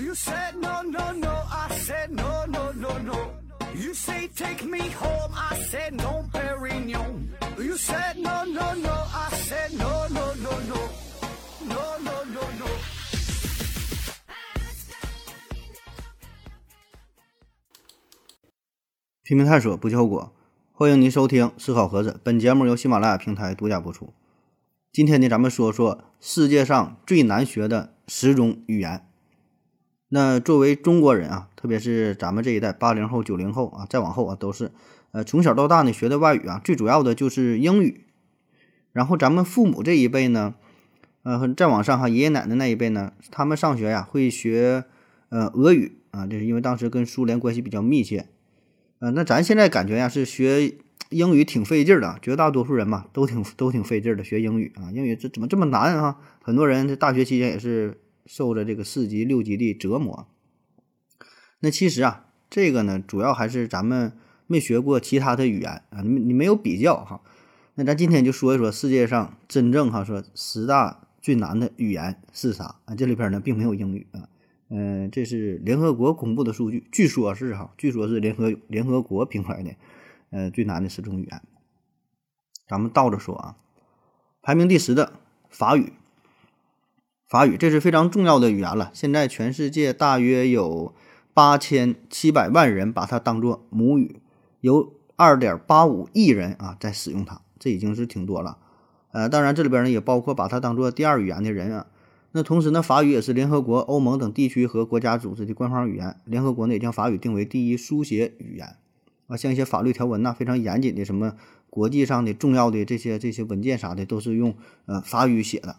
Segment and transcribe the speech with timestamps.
[0.00, 1.28] You said no, no, no.
[1.28, 3.34] I said no, no, no, no.
[3.74, 5.30] You say take me home.
[5.34, 7.28] I said no, Perignon.
[7.58, 8.90] You said no, no, no.
[8.90, 10.88] I said no, no, no, no.
[11.68, 12.66] No, no, no, no.
[19.22, 20.32] 拼命探索，不计后果。
[20.72, 24.14] 欢迎您收听《思考盒子》，本节目由喜马拉雅平台独家播出。
[24.90, 29.06] 今天呢，咱们说说世界上最难学的十种语言。
[30.12, 34.72] 那作为中国人啊，特别是咱们这一代八零后、九零后啊，再往后啊，都是
[35.12, 38.04] 呃从小到大呢学的外语啊，最主要的就是英语。
[38.92, 40.54] 然后咱们父母这一辈呢，
[41.22, 44.84] 呃，再往上哈，爷爷奶奶那一辈呢，他们上学呀会学
[45.28, 48.26] 呃俄语啊，这是因为当时跟苏联关系比较密切。
[48.98, 50.74] 呃，那咱现在感觉呀是学
[51.10, 56.16] 英语挺费劲儿的，绝大多数人嘛都挺都挺费劲儿的学英语啊，英语这怎么这么难啊？
[56.42, 58.00] 很多人在大学期间也是
[58.32, 60.28] 受着这个四级六级的折磨。
[61.58, 64.12] 那其实啊，这个呢主要还是咱们
[64.46, 67.22] 没学过其他的语言啊，你你没有比较哈。
[67.74, 72.94] 那咱今天就说一说世界上真正哈说十大最难的语言是啥啊？
[72.94, 74.28] 这里边呢并没有英语啊。
[74.68, 79.74] 嗯，这是联合国公布的数据，据说是哈，据说是联合联合国评出来的，
[80.30, 81.42] 呃，最难的十种语言。
[82.68, 83.56] 咱们倒着说啊，
[84.40, 85.14] 排名第十的
[85.48, 85.92] 法语，
[87.30, 88.90] 法语这是非常重要的语言了。
[88.92, 90.92] 现在全世界大约有
[91.32, 94.16] 八千七百万人把它当做母语，
[94.60, 98.58] 有二点八五亿人啊在使用它，这已经是挺多了。
[99.12, 101.86] 呃，当然这里边呢也包括把它当做第二语言的人啊。
[102.32, 106.16] 那同时呢，法语也是联合国、欧盟等地区和国家组织的官方语言。
[106.24, 108.74] 联合国呢也将法语定为第一书写语言
[109.28, 111.34] 啊，像一些法律条文呐，非常严谨的什么
[111.68, 114.56] 国际上的重要的这些这些文件啥的，都是用
[114.86, 115.76] 呃法语写的。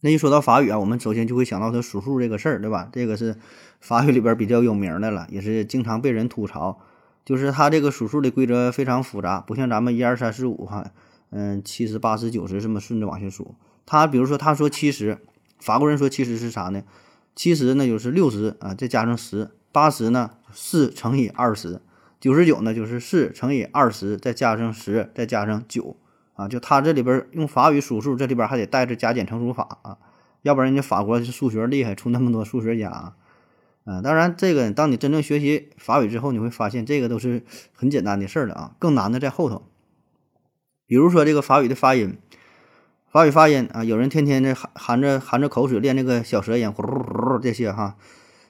[0.00, 2.88] 那一说到法语啊，我们首先就会想到它数数这个事儿，对吧？
[2.92, 3.36] 这个是
[3.80, 6.78] 法语里边比较有名的了，也是经常被人吐槽，
[7.24, 10.90] 就是它这个数数的规则非常复杂，不像咱们一二三四五哈，
[11.30, 13.54] 嗯，七十八十九十这么顺着往下数。
[13.84, 15.18] 他比如说他说七十。
[15.58, 16.82] 法国人说七十是啥呢？
[17.36, 21.82] 七十那就是六十啊，再加上十；八十呢四乘以二十；
[22.18, 25.96] 九十九呢就是四乘以二十，再加上十，再加上九
[26.40, 26.48] 啊。
[26.48, 29.98] 就他这里边用法语数数，这里边还得带着加减乘除法啊，
[30.42, 33.16] 要不然人家法国数学厉害，出那么多数学家啊。
[33.84, 37.42] 啊，当然这个当你真正学习法语之后，你会发现这个都是
[37.72, 39.62] 很简单的事儿了啊，更难的在后头。
[40.86, 42.18] 比如说这个法语的发音。
[43.12, 47.96] 法语发音啊，有人天天的含含着含着口水练那个小舌音，呼噜噜这些哈。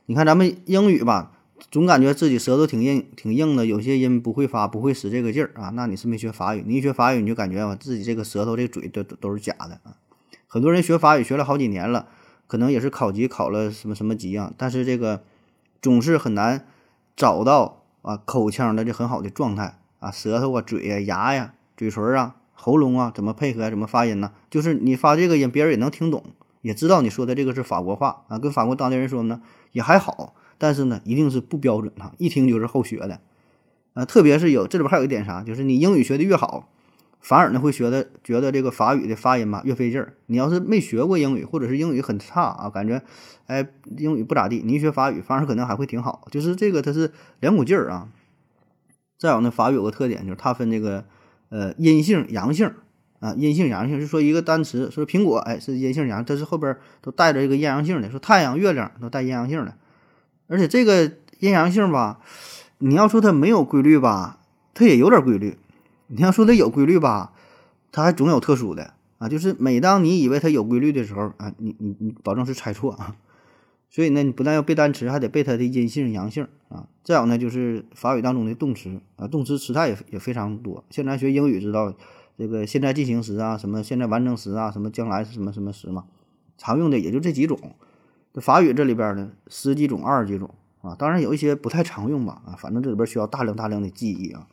[0.04, 1.32] 你看咱们英语吧，
[1.71, 5.71] 总感觉自己舌头挺硬挺硬的，有些音不会发，不会使这个劲儿啊。
[5.75, 9.97] 那你是没学法语，你一学法语你就感觉啊，自己这个舌头这嘴都都都是假的啊。
[10.47, 12.09] 很多人学法语学了好几年了，
[12.47, 15.22] 可能也是考级考了什么什么级啊，但是这个
[15.82, 16.66] 总是很难
[17.16, 22.37] 找到啊口腔的这很好的状态啊，舌头啊、嘴呀、牙呀、嘴唇啊。
[22.62, 24.32] 喉咙啊，怎么配合，怎么发音呢？
[24.50, 26.22] 就是你发这个音，别人也能听懂，
[26.60, 28.38] 也知道你说的这个是法国话啊。
[28.38, 29.41] 跟法国当地人说呢，
[29.72, 33.19] 也还好，但是呢，一定是不标准啊，一听就是后学的
[33.94, 34.04] 啊。
[34.04, 36.69] 特别是有这里边还有一点啥，就是你英语学的越好，
[37.21, 40.15] 反而呢会学的觉得这个法语的发音吧越费劲儿。
[40.26, 43.03] 你要是没学过英语，或者是英语很差啊，感觉
[43.47, 43.66] 哎
[43.97, 46.28] 英语不咋地，你一学法语反而可能还会挺好。
[46.31, 47.10] 就是这个它是
[47.41, 48.09] 两股劲儿啊。
[49.19, 51.04] 再有呢，法语有个特点就是它分这个。
[51.53, 52.72] 呃，阴性阳性
[53.19, 59.75] 啊，阴性阳性，就说一个单词，说苹果，哎，是阴性阳，它是后边都带着一个阴阳性的，说太阳、月亮都带阴阳性的，
[60.50, 62.19] 而且这个阴阳性吧，
[62.78, 64.41] 你要说它没有规律吧，
[64.75, 65.53] 它也有点规律；
[66.09, 67.33] 你要说它有规律吧，
[67.93, 69.28] 它还总有特殊的啊。
[69.28, 73.15] 就是每当你以为它有规律的时候啊，你你你保证是猜错啊。
[73.88, 76.88] 所以呢，你不但要背单词，还得背它的阴性、阳性啊。
[77.05, 80.82] 再有呢，就是法语当中的动词啊，动词词态也也非常多。
[80.91, 81.94] 现在学英语知道
[82.37, 86.06] 这个现在进行时啊，什么现在完成时啊，什么将来什么什么时嘛，
[86.58, 87.56] 常用的也就这几种。
[88.32, 94.47] 这法语这里边呢，十几种、二十几种啊，当然有一些不太常用吧啊，反正这里边需要大量大量的记忆啊。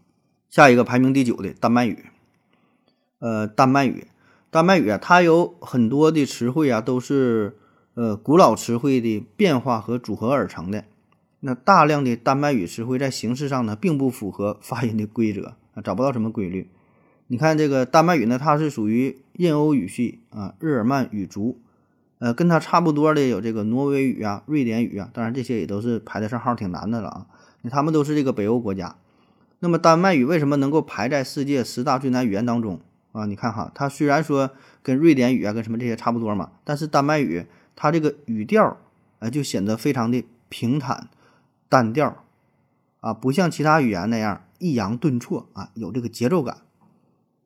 [0.50, 2.06] 下一个排名第九的丹麦语，
[3.20, 4.08] 呃，丹麦语，
[4.50, 7.58] 丹麦语啊，它有很多的词汇啊，都是。
[8.00, 10.86] 呃，古老词汇的变化和组合而成的，
[11.40, 16.70] 那大量的丹麦语词汇在形式上呢，并不符合发音的规则啊，找不到什么规律。
[17.26, 21.60] 你看这个丹麦语呢，它是属于印欧语系啊，日耳曼语族，
[22.20, 27.26] 呃，跟它差不多的有这个挪威语啊、瑞典语啊，当然这些也都是排得上号挺难的了啊。
[27.70, 28.96] 他们都是这个北欧国家。
[29.60, 32.80] 那么丹麦语为什么能够排在世界十大最难语言当中
[33.12, 33.26] 啊？
[33.26, 37.46] 你看哈，它虽然说跟瑞典语啊、跟什么这些差不多嘛，但是丹麦语。
[37.80, 38.76] 它这个语调
[39.20, 41.10] 哎，就显得非常的平坦、
[41.70, 42.24] 单调，
[43.02, 46.58] 啊，不像其他语言那样抑扬顿挫啊，有这个节奏感。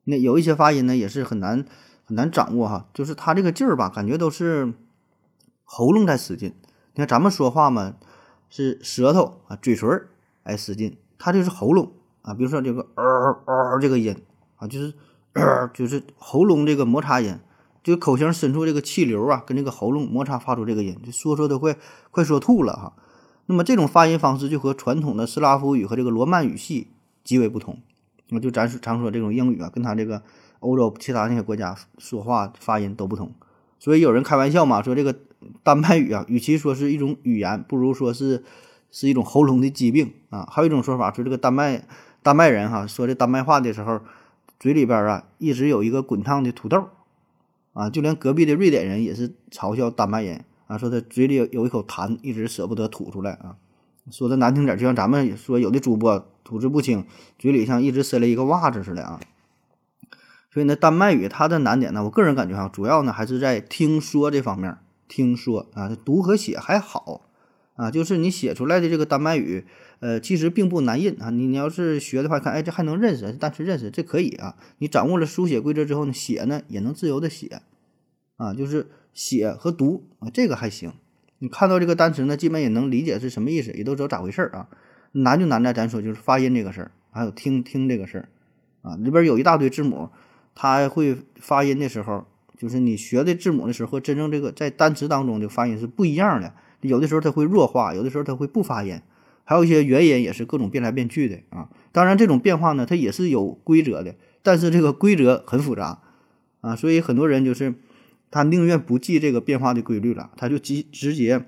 [0.04, 1.66] 那有一些发音呢，也是很难
[2.14, 4.72] 难掌握哈，就是它这个劲儿吧，感觉都是
[5.64, 6.54] 喉咙在使劲。
[6.94, 7.94] 你看咱们说话嘛，
[8.48, 10.08] 是舌头啊、嘴唇儿
[10.42, 11.92] 哎使劲，它就是喉咙
[12.22, 12.34] 啊。
[12.34, 13.04] 比如说这个嗷
[13.46, 14.16] 嗷这个音
[14.56, 14.94] 啊，就是
[15.72, 17.38] 就是喉咙这个摩擦音，
[17.82, 21.76] 就口型深处这个气流啊，跟这个喉咙摩擦发出这个音，就说说都会
[22.10, 22.92] 快说吐了哈。
[23.46, 26.88] 那么这种发音方式就和传统的斯拉夫语和这个罗曼语系
[27.24, 27.80] 极为不同。
[28.28, 30.22] 那就咱常说这种英语啊，跟他这个
[30.62, 33.30] 欧洲其他那些国家说话发音都不同。
[33.78, 35.14] 所以有人开玩笑嘛，说这个
[35.62, 38.42] 丹麦语啊，与其说是一种语言，不如说是
[38.90, 40.48] 是一种喉咙的疾病啊。
[40.50, 41.84] 还有一种说法说这个丹麦
[42.22, 44.00] 丹麦人哈说这丹麦话的时候，
[44.60, 46.88] 嘴里边啊一直有一个滚烫的土豆
[47.72, 53.56] 啊，就连隔壁的瑞典人也是嘲笑丹麦人啊，说他嘴里有有一口痰，一直舍不得吐出来啊。
[54.10, 57.04] 说的难听点，就像咱们说有的主播吐字不清，
[57.38, 59.20] 嘴里像一直塞了一个袜子似的啊。
[60.52, 64.76] 所以呢，丹麦语它的难点呢，我个人感觉哈，主要呢还是在听说这方面。
[65.08, 67.20] 听说啊，读和写还好
[67.74, 69.66] 啊，就是你写出来的这个丹麦语，
[70.00, 71.28] 呃，其实并不难认啊。
[71.28, 74.56] 你你要是学的话，看哎，这还能认识，单词认识，这可以啊。
[74.78, 77.60] 你掌握了书写规则之后呢，写呢也能自由的写
[78.36, 80.92] 啊，就是写和读啊，这个还行。
[81.40, 84.68] 你看到这个单词呢，基本也能理解是什么意思，也都知道咋回事儿啊。
[85.12, 88.28] 难就难在咱说就是发音这个事儿，还有听听这个事儿
[88.80, 90.08] 啊，里边有一大堆字母。
[90.54, 92.26] 它会发音的时候，
[92.56, 96.54] 就是你学的字母的时候和真正这个在单词当中的发音是不一样的。
[96.80, 99.00] 有的时候它会弱化，有的时候它会不发音，
[99.44, 101.68] 还有一些元音也是各种变来变去的啊。
[101.92, 106.00] 当然，这种变化呢，它也是有规则的，但是这个规则很复杂
[106.60, 107.74] 啊，所以很多人就是
[108.32, 111.44] 他宁愿不记这个变化的规律了，他就记直接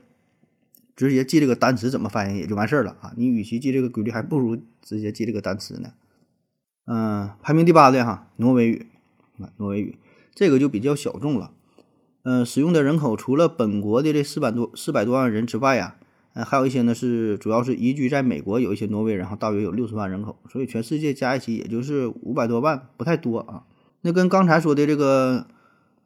[0.95, 3.13] 直接记这个单词怎么发音也就完事儿了啊。
[3.17, 5.93] 你与其记这个规律，还不如直接记这个单词呢。
[6.87, 8.87] 嗯，排名第八的哈，挪威语。
[9.39, 9.99] 啊，挪威语
[10.35, 11.53] 这个就比较小众了，
[12.23, 15.97] 嗯，使用的人口除了本国的这四百多四百多万人之外呀，
[16.33, 23.65] 呃，还有一些呢是主要是移居在美国，有一些挪威人哈，大约有六十万人口，所以全世界加一起也就是五百多万，不太多啊。
[24.03, 25.47] 那跟刚才说的这个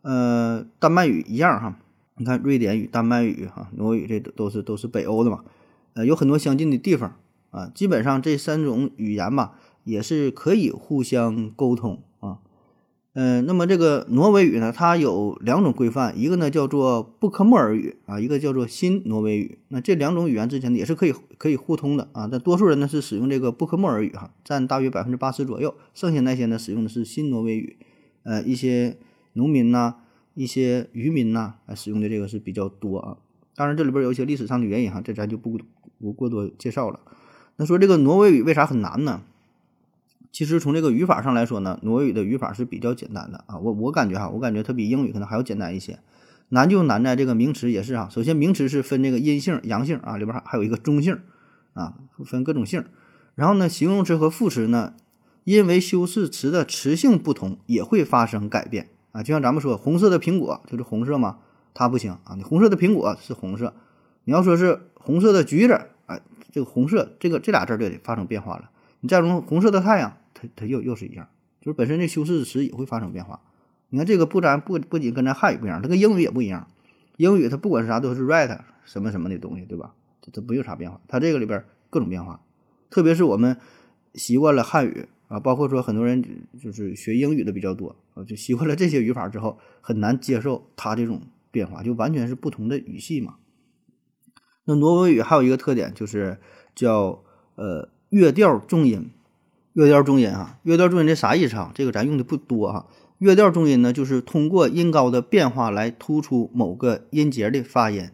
[0.02, 1.78] 呃丹麦语一样哈，
[2.16, 5.44] 你看瑞典语、丹麦语哈、挪威语这都都是都是北欧的嘛，
[5.94, 7.16] 呃，有很多相近的地方
[7.50, 9.54] 啊，基本上这三种语言吧
[9.84, 12.02] 也是可以互相沟通。
[13.20, 19.58] 嗯，那么这个挪威语呢，它有两种规范，一个呢叫做布克莫尔语啊，一个叫做新挪威语。
[19.70, 22.28] 那这两种语言之间呢也是可以可以互通的啊。
[22.30, 27.76] 但多数人呢是使用这个布克莫尔语哈，占大约百分之八十左右，剩下那些呢使用的是新挪威语。
[28.22, 28.96] 呃，一些
[29.32, 29.96] 农民呐，
[30.34, 33.16] 一些渔民呐，使用的这个是比较多啊。
[33.56, 35.58] 当然这里边有一些历史上的原因哈，这咱就不
[36.00, 37.00] 不过多介绍了。
[37.56, 39.22] 那说这个挪威语为啥很难呢？
[40.30, 43.58] 其实从这个语法上来说呢，挪威语的语法是比较简单的啊。
[43.58, 45.98] 我我感觉哈，我感觉它比英语可能还要简单一些。
[46.50, 48.08] 难就难在这个名词也是啊。
[48.10, 51.18] 首先名词是分这个阴性、阳性啊，里边还还有一个中性
[51.74, 51.94] 啊，
[52.24, 52.84] 分各种性。
[53.34, 54.94] 然后呢，形容词和副词呢，
[55.44, 59.22] 因为修饰词的词性不同，也会发生改变啊。
[59.22, 61.38] 就像咱们说红色的苹果就是红色嘛，
[61.74, 62.34] 它不行啊。
[62.36, 63.74] 你红色的苹果是红色，
[64.24, 66.20] 你要说是红色的橘子，哎，
[66.50, 68.70] 这个红色这个这俩字就得发生变化了。
[69.00, 71.28] 你再用红色的太阳，它它又又是一样，
[71.60, 73.40] 就是本身这修饰词也会发生变化。
[73.90, 76.68] 你看这个不咱不不仅跟咱汉语不一样，它跟英语也不一样。
[77.16, 79.94] 英语它不管是啥都是 right 什么什么的东西，对吧？
[80.20, 81.00] 它它没有啥变化。
[81.08, 82.40] 它这个里边各种变化，
[82.90, 83.56] 特别是我们
[84.14, 86.24] 习惯了汉语啊，包括说很多人
[86.60, 93.36] 就是学英语的比较多啊，就习惯了这些语法之后，很难接受它这种变化，就完全是不同的语系嘛。
[94.64, 96.38] 那挪威语还有一个特点就是
[96.74, 97.22] 叫
[97.54, 97.88] 呃。
[98.10, 99.10] 乐调重音，
[99.74, 101.70] 乐调重音啊，乐调重音这啥意思啊？
[101.74, 102.86] 这个咱用的不多哈。
[103.18, 108.10] 乐调重音呢，就是通过音高的变化来突出某个音节的发音。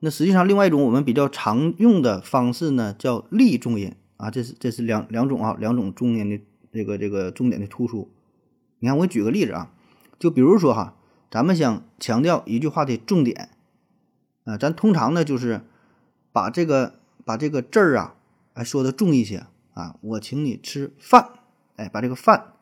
[0.00, 4.30] 那实际上，另外一种我们比较常用的方式呢，叫立重音啊。
[4.30, 8.08] 这是这是两两种啊，两种重音的这个这个重点的突出。
[8.78, 9.72] 你看，我举个例子啊，
[10.18, 10.94] 就比如说哈，
[11.30, 13.48] 咱们想强调一句话的重点
[14.44, 15.62] 啊，咱通常呢就是
[16.30, 18.14] 把这个把这个字儿啊。
[18.58, 21.30] 还说的重一些啊，我请你吃饭，
[21.76, 22.54] 哎，把这个饭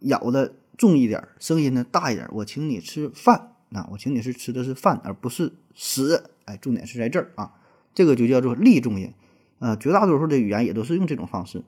[0.00, 2.28] 咬的重一点，声音呢大一点。
[2.30, 7.54] 我请你吃饭，那我请你是吃的是饭，而不是屎，哎，重点是在这儿啊，
[7.94, 9.14] 这个就叫做立重音，
[9.58, 11.64] 啊，绝大多数的语言也都是用这种方式。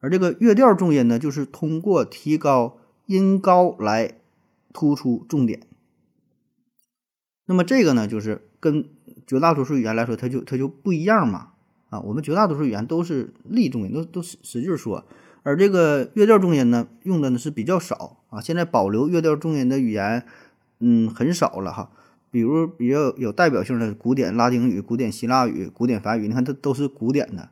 [0.00, 4.18] 而这个乐调重音呢，就是通过提高音高来
[4.72, 5.60] 突出重点。
[7.44, 8.88] 那么这个呢，就是跟
[9.28, 11.52] 绝大多数语言来说，它就它就不一样嘛。
[11.88, 15.04] 啊，我们绝大多数语言都是立重音，都都使使劲说，
[15.42, 18.40] 而这个乐调重音呢，用的呢是比较少啊。
[18.40, 20.24] 现在保留乐调重音的语言，
[20.80, 21.90] 嗯，很少了哈。
[22.30, 27.50] 比如比较有代表性的古典拉丁语、古典希腊语、古典法语，你看它都是古典的。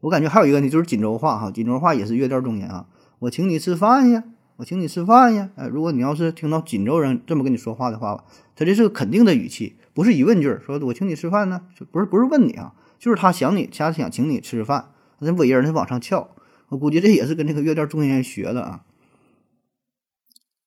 [0.00, 2.86] 我感觉还有一个呢，就是锦州话哈，锦州话也是乐调重音啊。
[3.20, 4.24] 我请你吃饭呀，
[4.56, 5.50] 我请你吃饭呀。
[5.54, 8.24] 哎，如果你要是听到锦州人这么跟你说话的话，
[8.56, 11.60] 他这是个肯定的语气，不是疑问句，说我请你吃饭呢，
[11.92, 12.72] 不是不是问你啊。
[13.04, 16.34] 就是他想你，他想请你吃饭，那尾音儿他往上翘，
[16.70, 18.86] 我估计这也是跟这个乐调中音学的啊。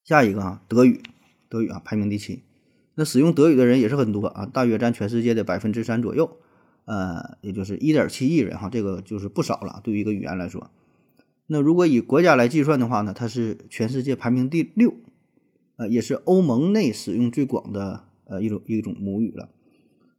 [0.04, 1.02] 下一个啊，德语，
[1.50, 2.44] 德语啊，排名第七。
[2.94, 6.38] 那使用德语的人也是很多啊，大约占全世界的百分之三左右，
[6.86, 9.82] 呃，也就是一点七亿人哈，这个就是不少了。
[9.84, 10.70] 对于一个语言来说，
[11.48, 14.94] 那如果以国家来计算的话呢，它是全世界排名第六，
[15.78, 19.50] 呃，也是欧盟内使用最广的呃一种一种母语了。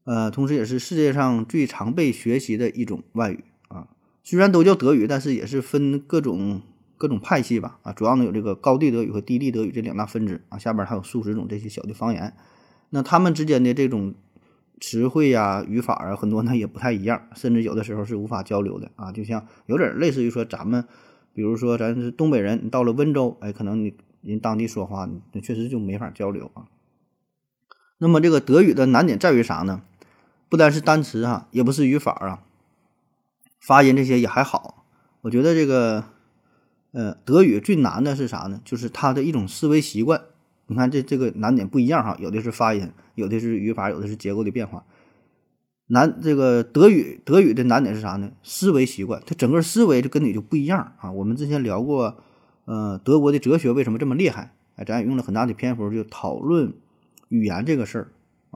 [0.08, 3.88] 呃，同时也是世界上最常被学习的一种外语啊。
[4.24, 6.62] 虽然都叫德语，但是也是分各种
[6.96, 7.78] 各种派系吧。
[7.82, 10.56] 啊，主要呢有这个高地德语和低地德语这两大分支啊。
[10.56, 12.32] 下边还有数十种这些小的方言。
[12.88, 14.14] 那他们之间的这种
[14.80, 19.12] 词汇呀、语法啊，很多呢也不太一样，甚至有的时候是无法交流的啊。
[19.12, 20.86] 就像有点类似于说咱们，
[21.34, 26.64] 比如说咱是东北人，你到了温州，哎，可能你人当地说话，那确实就没法交流啊。
[27.98, 29.82] 那么这个德语的难点在于啥呢？
[30.48, 32.42] 不单是单词哈，也不是语法啊，
[33.60, 34.84] 发音这些也还好。
[35.20, 36.04] 我觉得这个，
[36.92, 38.60] 呃，德语最难的是啥呢？
[38.64, 40.22] 就是它的一种思维习惯。
[40.66, 44.84] 你看这这个难点不一样哈，有的是发音，有的是语法，有的是结构的变化。
[45.86, 48.32] 难这个德语德语的难点是啥呢？
[48.42, 51.10] 思维习惯，它整个思维就跟你就不一样啊。
[51.10, 52.18] 我们之前聊过，
[52.66, 54.54] 呃，德国的哲学为什么这么厉害？
[54.76, 56.74] 哎，咱也用了很大的篇幅就讨论
[57.28, 58.08] 语言这个事儿。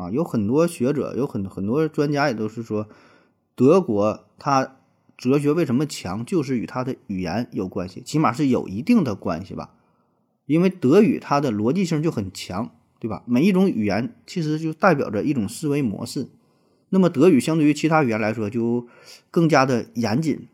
[0.02, 2.88] 啊，有很多学者，有很很多专家也都是说，
[3.54, 4.76] 德国它
[5.16, 9.70] 哲学为什么强，就是与它的语言有关系，起码是有一定的关系吧。
[10.46, 13.22] 因为德语它的逻辑性就很强，对吧？
[13.26, 16.28] 每一种语言其实就代表着一种思维模式。
[16.88, 18.86] 那么德语相对于其他语言来说就
[19.30, 20.48] 更加的严谨。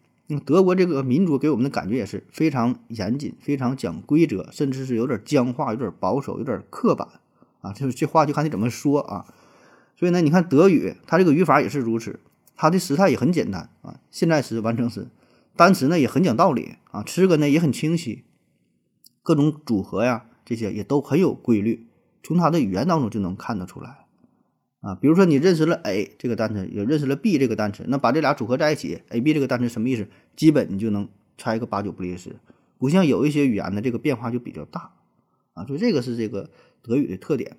[0.44, 7.08] 德国这个民族给我们的感觉也是非常严谨，非常讲规则，甚至是有点僵化，有点保守，有点刻板。
[7.60, 9.24] 啊，就是这话就看你怎么说啊，
[9.98, 12.20] 所以呢，你看德语，它这个语法也是如此，
[12.54, 15.08] 它的时态也很简单啊，现在时、完成时，
[15.56, 18.22] 单词呢也很讲道理啊，词根呢也很清晰，
[19.24, 21.88] 各种组合呀，这些也都很有规律，
[22.22, 24.06] 从它的语言当中就能看得出来
[24.82, 24.94] 啊。
[24.94, 30.06] 比如说你认识了 a 这个单词，也认识了 b 这个单词，那把这俩组合在一起，a b 这个单词什么意思？
[30.36, 32.36] 基本你就能猜个八九不离十，
[32.78, 34.92] 不像有一些语言呢，这个变化就比较大
[35.54, 36.48] 啊，所以这个是这个。
[36.80, 37.56] 德语的特点，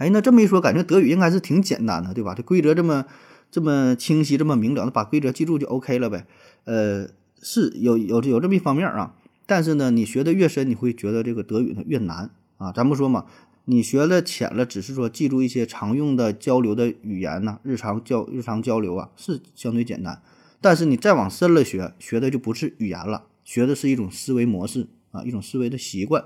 [0.00, 2.34] 哎，那这么一说，感觉德语应该是挺简单的，对吧？
[2.34, 3.04] 这规则这么
[3.50, 6.26] 这么清晰，这么明了，那把规则记住就 OK 了呗。
[6.64, 7.06] 呃，
[7.42, 9.14] 是有有有这么一方面啊，
[9.44, 12.72] 但是呢，你学的越深，你会觉得这个德语呢越难啊。
[12.72, 13.26] 咱不说嘛，
[13.66, 20.22] 你学的浅了，只是说记住一些常用的交流的语言呐，日常交日常交流啊，是相对简单。
[20.62, 26.24] 但是你再往深了学，学的就不是语言了，学的是一种思维模式啊，一种思维的习惯，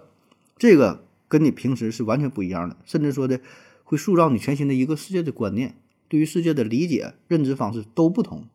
[0.57, 1.03] 这个。
[1.27, 3.41] 跟你平时是完全不一样的，甚至说的
[3.95, 5.77] 会塑造你全新的一个世界的观念，
[6.09, 8.49] 对于世界的理解、认知方式都不同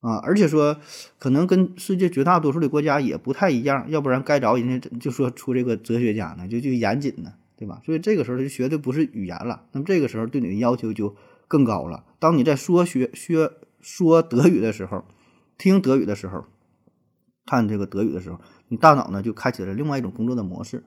[0.00, 0.18] 啊！
[0.22, 0.78] 而且说
[1.18, 7.82] 可能跟世界绝大多数的国家也不太一样，要不然该着人家就说出这个哲学家呢，就就严谨呢，对吧？
[7.84, 11.16] 所以这个时候就学的不是语言了，那么这个时候对你的要求就
[11.48, 12.04] 更高了。
[12.20, 15.04] 当你在说学学说德语的时候，
[15.58, 16.44] 听德语的时候，
[17.46, 20.84] 看这个德语的时候，你大脑呢就开启了另外一种工作的模式。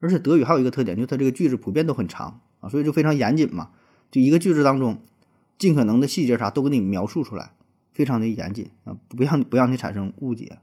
[0.00, 3.70] 而且德语还有一个特点，就是它这个句子普遍都很长啊，所以就非常严谨嘛。
[4.10, 5.02] 就一个句子当中，
[5.58, 7.52] 尽可能的细节啥都给你描述出来，
[7.92, 10.58] 非常的严谨啊，不让不让你产生误解。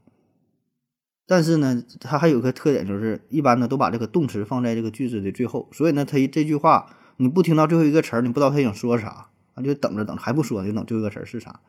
[1.26, 11.60] 但是呢，它还有个特点，就是一般呢都把这个动词放在这个句子的最后，所以呢，它这句话你不听到最后一个词儿，你不知道他想说啥啊，就等着等着还不说，就等最后一个词儿是啥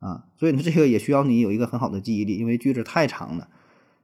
[0.00, 0.24] 啊。
[0.36, 3.48] 所以呢，这个也需要你有一个很好的记忆力，因为句子太长了。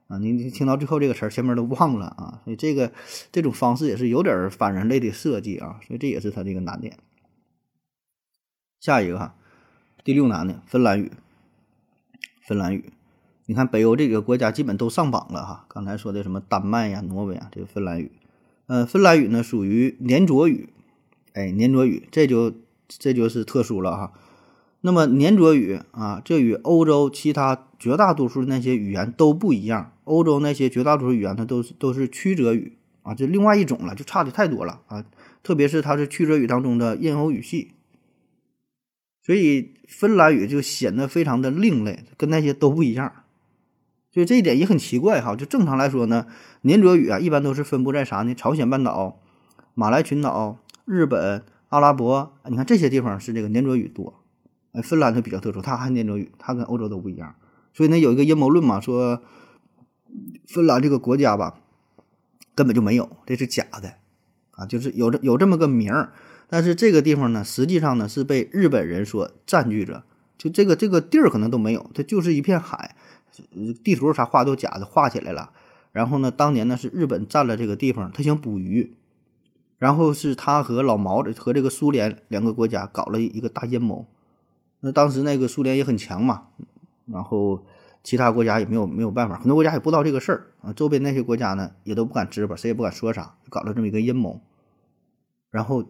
[0.07, 2.91] 啊，你你听到最后这个词儿，前面都忘了啊，所以这个
[3.31, 6.97] 这种方式也是有点反人类的设计啊，所以这也是它这个难点。
[8.79, 9.35] 下一个哈，
[10.03, 11.11] 第六难的芬兰语。
[12.45, 12.91] 芬兰语，
[13.45, 15.65] 你看北欧这几个国家基本都上榜了哈。
[15.69, 18.11] 刚才说的什么丹麦呀、挪威啊，这个芬兰语，
[18.67, 20.73] 呃，芬兰语呢属于黏着语，
[21.31, 22.53] 哎，黏着语，这就
[22.89, 24.11] 这就是特殊了哈。
[24.85, 29.93] 那么黏着语啊，这与欧洲其他绝大多数那些语言都不一样。
[30.03, 35.05] 欧洲那些绝大多数语言它都是都是曲折语啊，这另外一种了，就差的太多了啊。
[35.41, 37.71] 特别是它是曲折语当中的印欧语系，
[39.25, 43.09] 所以芬兰语就显得非常的另类，跟那些都不一样。
[44.11, 45.33] 所以这一点也很奇怪哈。
[45.33, 46.27] 就正常来说呢，
[46.63, 48.35] 黏着语啊，一般都是分布在啥呢？
[48.35, 49.21] 朝鲜半岛、
[49.75, 54.19] 马来群岛、日本、阿拉伯，你看这些地方是这个黏着语多。
[54.73, 57.35] 哎，芬兰它比较特殊，它还念着语，它跟欧洲都不一样。
[57.73, 59.23] 所以呢，有一个阴谋论嘛，说
[60.47, 61.59] 芬兰这个国家吧，
[62.53, 63.95] 根本就没有，这是假的
[64.51, 66.13] 啊，就是有这有这么个名儿，
[66.47, 70.03] 但是这个地方呢，实际上呢是被日本人所占据着，
[70.37, 72.95] 就这个这个地儿可能都没有，它就是一片海，
[73.83, 75.51] 地图啥画都假的，画起来了。
[75.91, 78.95] 然后呢，当年呢是日本占了这个地方，他想捕鱼，
[79.77, 84.07] 然后是他和老毛和这个苏联两个国家搞了一个大阴谋。
[84.83, 86.49] 那当时那个苏联也很强嘛。
[87.05, 87.65] 然后
[88.01, 90.71] 其他国家也没有没有办法，很多国家也不知道这个事儿啊。
[90.71, 94.39] 周边那些国家呢，也都不敢吱吧，谁也不敢说啥，搞了这么一个阴谋。
[95.51, 95.83] 然后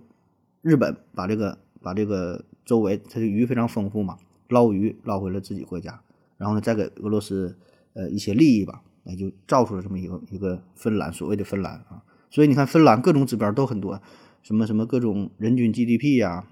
[0.63, 4.17] 日本把这个把这个周围它的鱼非常丰富嘛，
[4.49, 6.01] 捞鱼捞回了自己国家，
[6.37, 7.55] 然后呢再给俄罗斯
[7.93, 12.01] 呃一些利益吧，那就造出了这么一个一个芬兰，所谓的芬兰啊。
[12.31, 14.01] 所以你看芬兰各种指标都很多，
[14.41, 16.47] 什么什么各种人均 GDP 呀，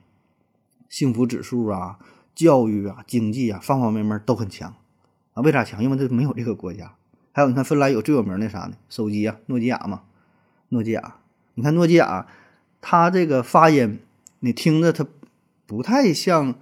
[0.87, 1.97] 幸福指数啊。
[2.35, 4.75] 教育啊，经济啊，方方面面都很强
[5.33, 5.41] 啊。
[5.41, 5.83] 为啥强？
[5.83, 6.93] 因为它没有这个国家。
[7.33, 8.73] 还有，你看芬兰有最有名的啥呢？
[8.89, 10.03] 手机啊，诺基亚嘛，
[10.69, 11.15] 诺基亚。
[11.53, 12.27] 你看诺基亚，
[12.81, 13.99] 它这个发音，
[14.39, 15.05] 你听着它
[15.65, 16.55] 不太像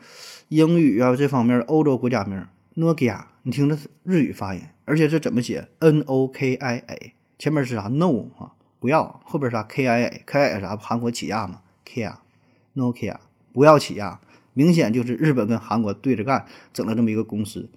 [0.50, 2.46] 英语啊这方面欧洲国家名。
[2.76, 9.20] 诺基亚，你听着日语发音，而且是怎么写？N O K I A，前面是啥？No 啊，不要。
[9.26, 10.78] 后边是啥？K I A，K I A 啥？
[10.78, 13.18] 韩国起亚嘛？Kia，Nokia，
[13.52, 14.20] 不要起亚。
[14.60, 17.70] 明显就是日本跟韩国对着干，整了这么一个公司。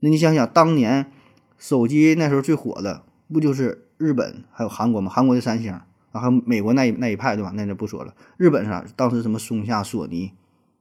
[0.00, 1.12] 那你想想，当年
[1.56, 5.08] 手机那时候最火的不就是日本还有韩国吗？
[5.08, 5.72] 韩国的三星，
[6.10, 7.52] 还有美国那一那一派对吧？
[7.54, 8.16] 那就不说了。
[8.36, 8.84] 日本啥？
[8.96, 10.32] 当时什么松下、索尼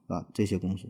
[0.07, 0.87] 啊这些公司。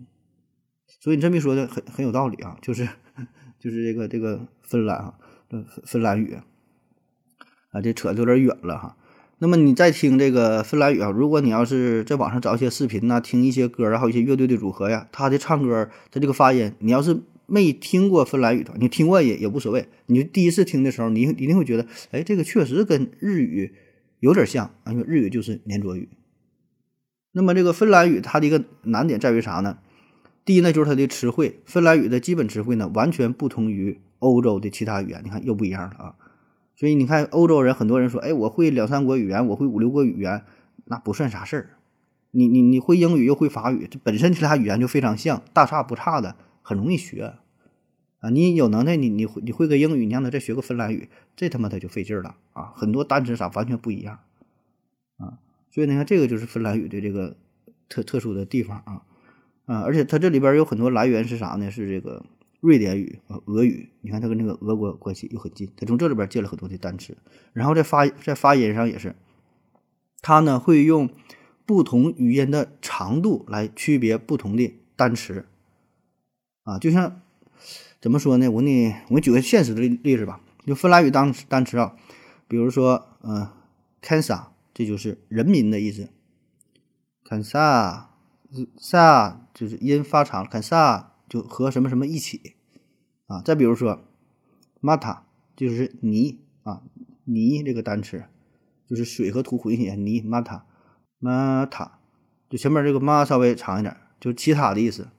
[1.01, 2.87] 所以你这么一说的很很有道理啊，就是
[3.59, 5.15] 就是这个这个芬兰啊，
[5.49, 6.37] 芬芬兰语
[7.71, 8.95] 啊，这扯的有点远了哈。
[9.39, 19.87] 那么你再听这个芬兰语啊，如果你要是在网上找一些视频呐，听一些歌，然后一些乐队的组合呀，他的唱歌，他这个发音，你要是没听过芬兰语的，你听过也也无所谓。
[20.07, 23.73] 你第一次听的时候，你一定会觉得，哎，这个确实跟日语
[24.21, 26.09] 有点像啊，因为日语就是黏着语。
[27.31, 29.77] 那么这个芬兰语它的一个难点在于啥呢？
[30.45, 36.15] 第一呢，就是它的词汇，芬兰语的基本词汇呢，完全不同于欧洲的其他语言，你看又不一样了啊。
[36.77, 40.43] 所以你看，欧洲人很多人说：“哎，我会两三国语言，我会五六国语言，
[40.85, 41.69] 那不算啥事儿。
[42.29, 47.33] 你你你会英语又会法语，这本身这俩语言就非常像，大差不差的，很容易学
[48.19, 48.29] 啊。
[48.29, 52.71] 你有能耐，你你会你会个英语，你让他再学个芬兰语，这他妈他就费劲了啊。
[52.75, 54.19] 很多单词啥完全不一样
[55.17, 55.39] 啊。
[55.71, 57.37] 所以你看，这个就是芬兰语的这个
[57.89, 59.01] 特特殊的地方啊
[59.65, 61.71] 啊，而且它这里边有很多来源是啥呢？
[61.71, 62.23] 是这个。
[62.59, 67.15] 瑞典语啊，俄语，你看它跟那个俄国关系又很近，它从这里边借了很多的单词，
[67.53, 69.15] 然后在发在发音上也是，
[70.21, 71.07] 它呢会用
[71.67, 75.45] 不同语音的长度来区别不同的单词，
[76.63, 77.21] 啊，就像
[78.01, 78.49] 怎么说呢？
[78.49, 81.95] 我给你我举个现实的例例子吧，就芬兰语单单词啊，
[82.47, 83.47] 比如说嗯
[84.01, 86.09] ，kansa，这就是人民的意思
[87.23, 88.05] ，kansa，sa
[89.53, 91.16] 就是音发长，kansa。
[91.29, 92.55] 就和什么什么一起
[93.27, 93.99] 啊，再比如说
[94.81, 95.19] ，mata
[95.55, 96.81] 就是泥啊，
[97.25, 98.23] 泥这个单词
[98.87, 101.89] 就是水和土混血泥 mata，mata
[102.49, 105.09] 就前面这个 ma 稍微长一点，就其他的意思。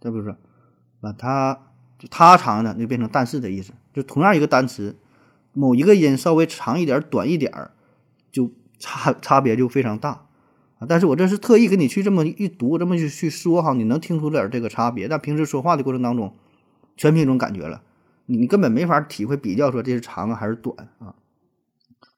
[0.00, 0.36] 再比如说，
[1.00, 1.58] 把它
[1.98, 4.96] 就它长的就变成但是的意思，就同样一个单词，
[5.52, 7.72] 某一个音稍微长一点、短一点儿，
[8.30, 10.27] 就差差别就非常大。
[10.78, 10.86] 啊！
[10.88, 15.08] 但是我这是特意给你去这么一读，这么去去说哈，你能听出点这个差别。
[15.08, 16.34] 但平时说话的过程当中，
[16.96, 17.82] 全凭一种感觉了，
[18.26, 21.14] 你根本没法体会比较说这是长啊还是短啊。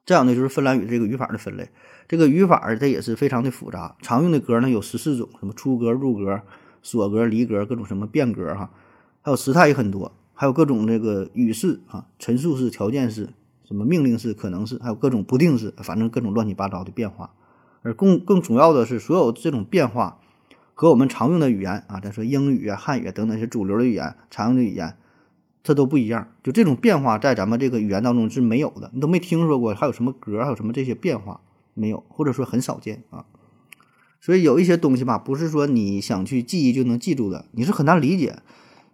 [0.05, 1.69] 这样呢，就是芬兰语这个语法的分类。
[2.09, 6.43] 这个语法它也是非常的复杂，常用的格呢有十四种，什么出格、入格、
[6.83, 8.71] 锁格、离格，各种什么变格哈，
[9.23, 13.29] 还有时态也很多，还有各种这个语式啊，陈述式、条件式、
[13.65, 17.33] 什么命令式、可能式，还有各种不定式，反正各种乱七八糟的变化。
[17.83, 20.19] 而更更主要的是，所有这种变化
[20.75, 24.97] 和我们常用的语言啊，咱说英语啊、汉语等等一些主流的语言、常用的语言，
[25.63, 26.29] 它都不一样。
[26.43, 31.41] 就这种变化在咱们这个语言当中是没有的，你都没听说过，还有什么格，还有什么这些变化
[31.75, 33.25] 没有，或者说很少见啊。
[34.21, 38.41] 所以有一些东西吧，不是说你想去记忆就能记住的，你是很难理解。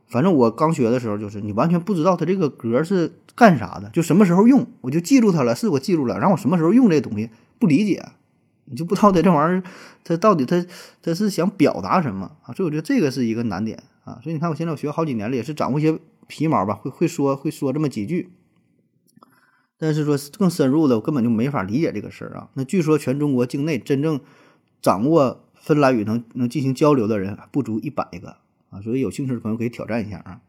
[0.06, 8.06] 反正我刚学的时候，就是你完全不知道它这个格是干啥的，就什么时候用，我就记住它了，是我记住了，然后我什么时候用这东西不理解，
[8.66, 9.62] 你就不知道它这玩意儿
[10.04, 10.64] 它到底它
[11.02, 12.54] 它是想表达什么啊？
[12.54, 14.20] 所以我觉得这个是一个难点啊。
[14.22, 18.30] 所以你看，我现在我学好几年了，也是掌握一些皮毛吧，会会说会说这么几句，
[19.78, 22.50] 但是说更深入的，我根本就没法理解这个事儿啊。
[22.54, 24.20] 那据说全中国境内真正
[24.82, 28.36] 掌握芬兰语能能进行交流的人不足一百个。
[28.68, 30.40] 啊，所以有兴趣的朋友可以挑战一下啊。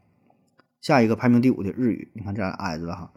[0.82, 3.12] 下一个排名第五的日语，你看这样挨着了哈。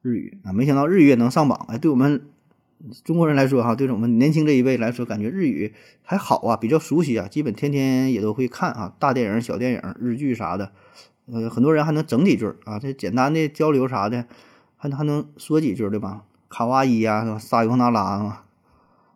[0.00, 2.30] 日语啊，没想到日语也能上榜，哎，对我们
[3.04, 10.72] 中国人来说哈，对我们年轻这一辈来说，感觉日语还好啊，比较熟悉啊，基本天天也都会看啊，大电影、小电影、日剧啥的，
[11.26, 14.26] 呃，很多人还能整几句啊，这简单的交流啥的，
[14.76, 16.24] 还还能说几句对吧？
[16.48, 17.38] 卡哇伊呀，是吧？
[17.38, 18.40] 撒尤那拉嘛。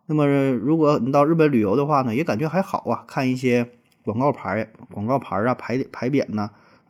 [0.05, 3.71] 那么如果你到日本旅游的话呢，也感觉还好啊，看一些。
[4.05, 6.49] 广告牌、广告牌啊，牌牌匾呐，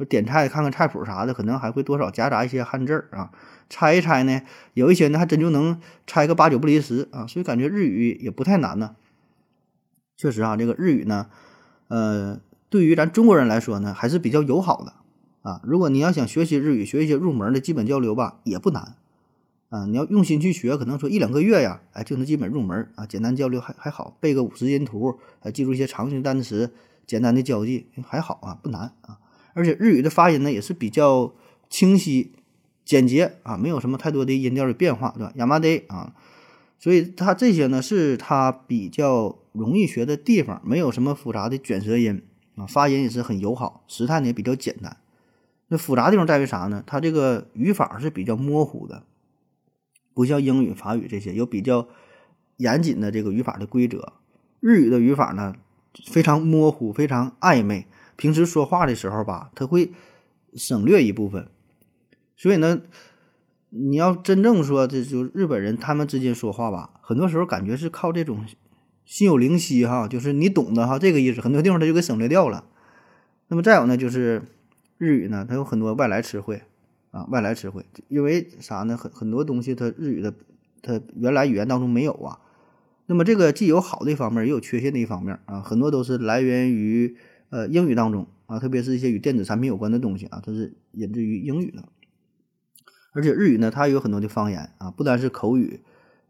[0.09, 3.29] 点菜看看菜谱啥的，可能还会多少夹杂一些汉字啊。
[3.69, 4.41] 猜一猜呢，
[4.73, 7.27] 有一些呢还真就能猜个八九不离十啊。
[7.27, 8.95] 所以感觉日语也不太难呢。
[10.15, 11.27] 确实啊，这个日语呢，
[11.87, 14.93] 呃，对于咱中国人来说呢，还是比较友好的
[15.41, 15.61] 啊。
[15.63, 18.95] 如果你要想学习日语，学一些入门的基本交流吧，也不难
[19.69, 19.85] 啊。
[19.85, 23.05] 你要用心去学，可能说一两个月呀，哎，就能基本入门啊。
[23.05, 26.71] 简单交流还还好，背个五十音图，还记住一些常用单词。
[27.05, 29.19] 简单的交际还好啊，不难啊，
[29.53, 31.33] 而且日语的发音呢也是比较
[31.69, 32.31] 清晰、
[32.93, 35.33] 简洁啊，没有什么太多的音调的变化，对吧？
[35.37, 36.13] 亚麻得啊，
[36.77, 42.21] 所以它这些呢是它比较容易学的地方，没有什么复杂的卷舌音
[42.55, 44.97] 啊，发音也是很友好，时态呢也比较简单。
[45.69, 46.83] 那复杂地方在于啥呢？
[46.85, 49.01] 它这个语法是比较模糊的，
[50.13, 51.87] 不像英语、法语这些有比较
[52.57, 54.13] 严谨的这个语法的规则。
[54.59, 55.55] 日语的语法呢？
[56.05, 57.87] 非常模糊，非常暧昧。
[58.15, 59.91] 平时说话的时候吧，他会
[60.53, 61.49] 省略一部分。
[62.43, 62.81] 所以呢，
[63.69, 68.45] 你要真正说，这就日本人他们之间说话吧，很多时候感觉是靠这种
[69.05, 71.39] 心有灵犀哈，就是你懂的哈，这个意思。
[71.39, 72.65] 很多地方他就给省略掉了。
[73.47, 74.41] 那么再有呢，就是
[74.97, 76.63] 日语呢，它有很多外来词汇
[77.11, 78.97] 啊，外来词汇，因为啥呢？
[78.97, 80.33] 很很多东西它日语的
[80.81, 82.39] 它原来语言当中没有啊。
[83.05, 87.15] 那么这个既有好的一方面，也有缺陷的一方面啊，很多都是来源于
[87.51, 91.85] 呃英语当中啊，特别是一些与电子产品有关的东西啊，它是引自于英语的。
[93.13, 95.79] 而且日语呢，它有很多的方言啊，不单是口语，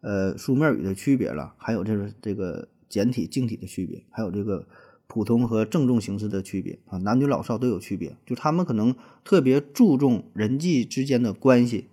[0.02, 4.68] 呃，书面语的区别了，还有这个这个简体、静体的区别，还有这个
[5.08, 8.16] 普通和郑重形式的区别啊，男女老少都有区别。
[8.26, 11.88] 就他们可能特别注重人际之间的关系，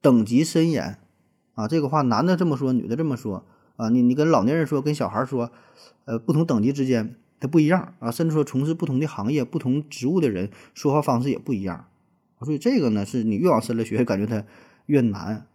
[0.00, 0.98] 等级森严
[1.54, 3.44] 啊，这个话男的这么说，女的这么说。
[3.76, 5.50] 啊，你你跟老年人说，跟小孩说，
[6.04, 11.88] 呃，不同等级之间它不一样啊，甚至说从事不同的行业、不同职务的人说话方式也不一样，
[12.44, 14.44] 所以这个呢，是你越往深了学，感觉它
[14.86, 15.46] 越难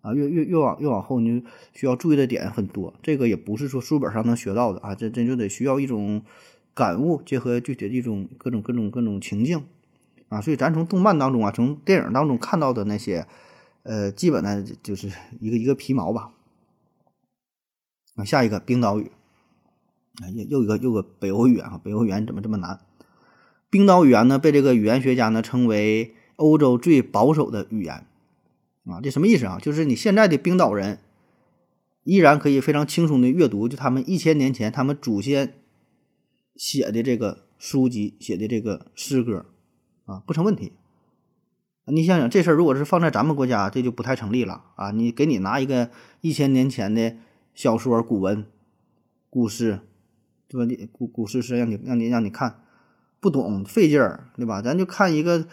[0.00, 6.22] 啊，越越越往越往后，你就需要注意的点很多，这个也不是说书本上能学到的啊，这真就得需要一种
[6.74, 9.64] 感悟，结合具体的一种各种各种各种情境
[10.28, 13.26] 啊，所以咱从动漫当中啊，从电影当中看到的那些，
[13.82, 16.30] 呃，基本呢就是一个一个皮毛吧。
[18.16, 19.12] 啊，下一个冰岛语，
[20.22, 22.80] 啊，又又一个又个北欧语言啊，北欧语言怎么这么难？
[23.70, 28.06] 冰岛语言呢，被这个语言学家呢称为欧洲最保守的语言，
[28.86, 29.58] 啊，这什么意思啊？
[29.60, 30.98] 就是你现在的冰岛人
[32.02, 35.54] 依然可以非常轻松的阅读，就他们一千年前他们祖先
[36.56, 39.46] 写的这个书籍写的这个诗歌，
[40.06, 40.72] 啊，不成问题。
[41.86, 44.90] 你想想这事儿，如果是放在咱们国家，这就不太成立了啊！
[44.90, 47.14] 你给你拿一个一千年前的。
[47.54, 48.46] 小说、古文、
[49.28, 49.80] 故事，
[50.46, 50.64] 对吧？
[50.64, 52.62] 你古古诗诗让你让你让你看，
[53.18, 54.62] 不懂费劲儿，对吧？
[54.62, 55.48] 咱就看一个，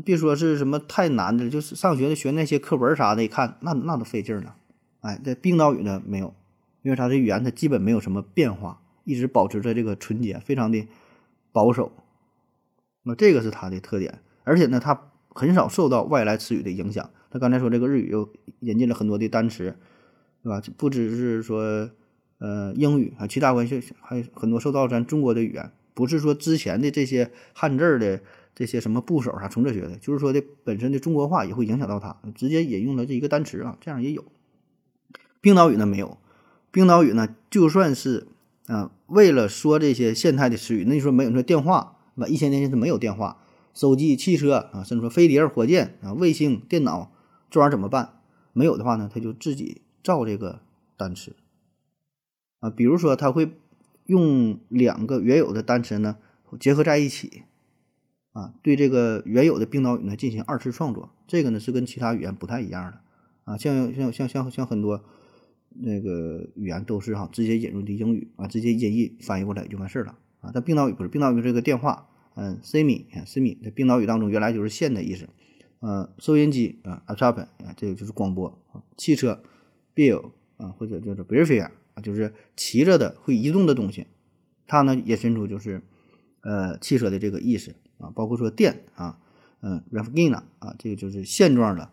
[0.00, 4.54] 别说是什么太难的，就是上学的学那些课文啥的，一看那那都费劲儿呢。
[5.00, 6.34] 哎，这冰岛语呢没有，
[6.82, 10.86] 因为它这语言它基本没有什么变化，一直保持着这个纯洁，非常的
[11.52, 11.92] 保守。
[13.02, 17.10] 那这个是它的特点，而且呢，它很少受到外来词语的影响。
[17.30, 18.28] 他刚才说这个日语又
[18.60, 19.76] 引进了很多的单词。
[20.44, 20.60] 对吧？
[20.76, 21.88] 不只是说，
[22.38, 28.20] 呃，英语啊，其他关系还有很多受到咱中国的语言，不是说之前的这些汉字的
[28.54, 34.24] 这些什么部首啥从这学的，就是说的本身的中国话也会影响到它，直接引用了这一个单词啊，这样也有。
[35.40, 36.18] 冰岛语呢没有，
[36.70, 38.26] 冰岛语呢就算是
[38.66, 41.32] 啊，为了说这些现代的词语，那你说没有？
[41.32, 42.26] 说电话，那？
[42.26, 43.42] 一千年前是没有电话、
[43.74, 47.12] 手机、汽车啊，甚至说飞碟、火箭啊、卫星、电脑，
[47.50, 48.20] 这玩意儿怎么办？
[48.52, 49.82] 没有的话呢，他就自己。
[50.04, 50.58] 造这个
[50.96, 51.36] 单词
[52.58, 53.52] 啊，比如说他会
[54.06, 56.16] 用两个原有的单词呢
[56.58, 57.44] 结合在一起
[58.32, 63.00] 啊，对这个原有的冰岛语呢进行二次创作，这个呢是跟其他语言不太一样的。
[63.44, 65.04] 啊，像像像像像很多
[65.70, 70.18] 那个语言都是哈直接引入的英语啊，直接音译翻译过来就完事儿了。
[70.40, 75.28] 啊，但冰岛语不是，冰岛语这个电话，嗯，simi，simi 在冰岛语当中原来就是线的意思，
[75.80, 78.48] 呃，收音机啊 a p a p 啊，这个就是广播。
[78.72, 79.42] 啊，汽车
[79.94, 84.06] ，bill 啊，或者叫做 b i r f i r 啊，就是骑着的会移动的东西，
[84.66, 85.82] 它呢衍生出就是
[86.42, 87.74] 呃汽车的这个意思。
[88.02, 89.18] 啊，包括说电啊，
[89.60, 91.90] 嗯 r a f g i n a 啊，这个就是现状的，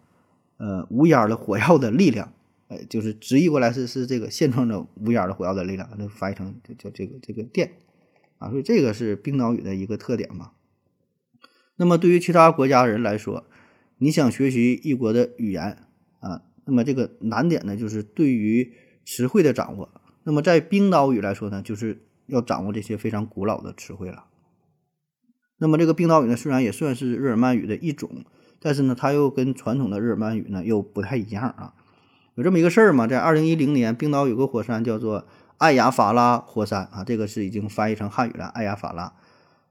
[0.58, 2.34] 呃，无烟的火药的力量，
[2.68, 7.74] 哎，就是直译过来是是这个现状的无烟的火药的力量，那翻译成就叫这个这个电，
[8.40, 10.52] 啊，所以这个是冰岛语的一个特点嘛。
[11.76, 13.46] 那么对于其他国家人来说，
[14.00, 15.78] 你想学习异国的语言
[16.20, 18.74] 啊，那么这个难点呢，就是对于
[19.06, 19.90] 词汇的掌握。
[20.24, 24.26] 那么在冰岛语来说呢，就是要掌握这些非常古老的词汇了。
[25.60, 28.10] 那么这个冰岛语呢，虽然也算是日耳曼语的一种，
[28.60, 31.74] 但是呢，它又跟传统的日耳曼语呢又不太一样啊。
[32.36, 38.46] 有这么一个事儿嘛，在二零一零年，冰岛有个火山叫做艾雅法拉火山啊，这个是已经翻译成汉语了。
[38.46, 39.14] 艾雅法拉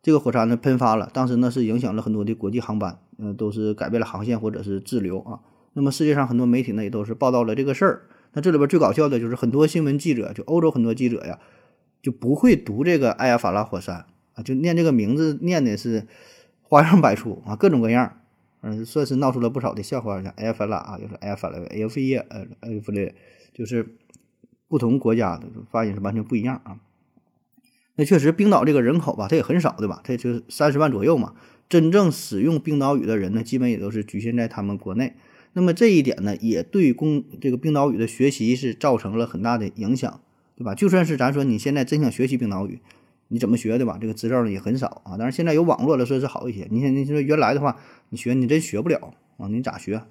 [0.02, 5.40] 这个火山呢喷发了，当时呢是影响了很多的国际航班，嗯，都是改变了航线或者是滞留啊。
[5.72, 8.02] 那么世界上很多媒体呢也都是报道了这个事儿。
[8.34, 11.38] 那这里边最搞笑的就是很多新闻记者，就欧洲很多记者呀，
[12.02, 14.04] 就不会读这个艾亚法拉火山。
[14.42, 16.06] 就念这个名字，念的是
[16.62, 18.20] 花样百出啊，各种各样，
[18.60, 20.22] 嗯，算是闹出了不少的笑话。
[20.22, 23.14] 像埃弗拉啊，就是埃弗拉、埃弗耶、呃、埃弗雷，
[23.52, 23.94] 就是
[24.68, 26.78] 不同国家的发音是完全不一样啊。
[27.96, 30.00] 那确实，冰岛这个人口吧，它也很少，对吧？
[30.04, 31.34] 它也就三十万左右嘛。
[31.68, 35.14] 真正使用冰岛语的人呢，基本也都是局限在他们国内。
[35.54, 40.20] 那么这一点呢，也对公这个冰岛语的学习是造成了很大的影响，
[40.56, 40.74] 对吧？
[40.74, 42.78] 就算是咱说你现在真想学习冰岛语。
[43.28, 43.98] 你怎么学的吧？
[44.00, 45.16] 这个资料呢也很少啊。
[45.18, 46.66] 但是现在有网络了，说是好一些。
[46.70, 47.76] 你想，你说原来的话，
[48.08, 49.48] 你学你真学不了啊。
[49.48, 50.06] 你咋学啊？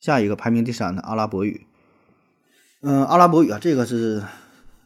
[0.00, 1.66] 下一个排名第三的阿拉伯语，
[2.82, 4.22] 嗯，阿拉伯语啊，这个是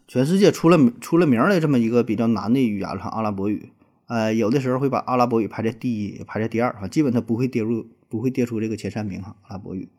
[0.09, 3.03] 全世界出了出了名的这么一个比较难的语言了。
[3.03, 3.73] 阿拉伯语，
[4.07, 9.37] 呃，有的时候会把阿拉伯语排在第一，排在第二啊，基本它不会跌入，不会跌出这个前三名哈。
[9.43, 9.91] 阿拉伯语，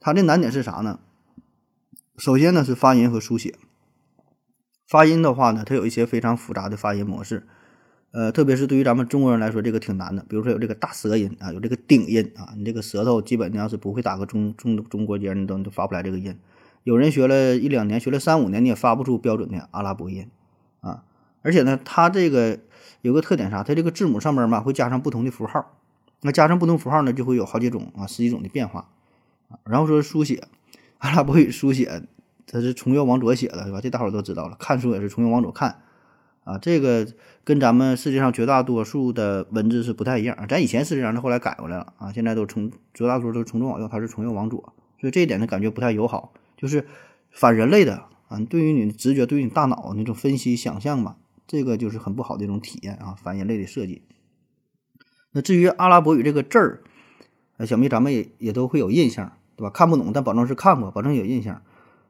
[0.00, 1.00] 它的难点是啥呢？
[2.18, 3.54] 首先呢是发音和书写。
[4.88, 7.46] 发音的话呢，它有一些非常复杂的发音模式，
[8.10, 10.24] 呃，特别是对于咱们中国人来说，这个挺难的。
[10.26, 16.38] 比如说有这个大舌音啊，有这个顶音啊，你这个舌头基本上是不会打个中中中国结，你都你都发不来这个音。
[16.84, 20.26] 有人学了一两年，学了三五年，你也发不出标准的阿拉伯音
[20.80, 21.04] 啊。
[21.42, 22.58] 而且呢，它这个
[23.02, 23.62] 有个特点啥？
[23.62, 25.76] 它这个字母上面嘛会加上不同的符号，
[26.22, 28.88] 那加上不同符号呢，就会有好几种啊，十几种的变化。
[29.64, 30.44] 然后说书写，
[30.96, 32.04] 阿拉伯语书写。
[32.50, 33.80] 它是从右往左写的，对吧？
[33.80, 34.56] 这大伙儿都知道了。
[34.58, 35.82] 看书也是从右往左看，
[36.44, 37.06] 啊，这个
[37.44, 40.46] 跟咱们世界上绝大多数的文字是不太一样。
[40.48, 42.10] 咱以前是这样的，后来改过来了啊。
[42.10, 46.86] 现在都从绝大多数都是从左往右，它是从右往左，所以这一点呢感觉不太友好，就是
[47.30, 48.40] 反人类的啊。
[48.48, 54.02] 对于你的直觉，对于你大脑那种分析想象嘛，这个就是很不好的一种体验啊，反人类的设计。
[55.32, 56.80] 那至于阿拉伯语这个字儿，
[57.66, 59.68] 想必咱们也也都会有印象，对吧？
[59.68, 61.60] 看不懂，但保证是看过，保证有印象。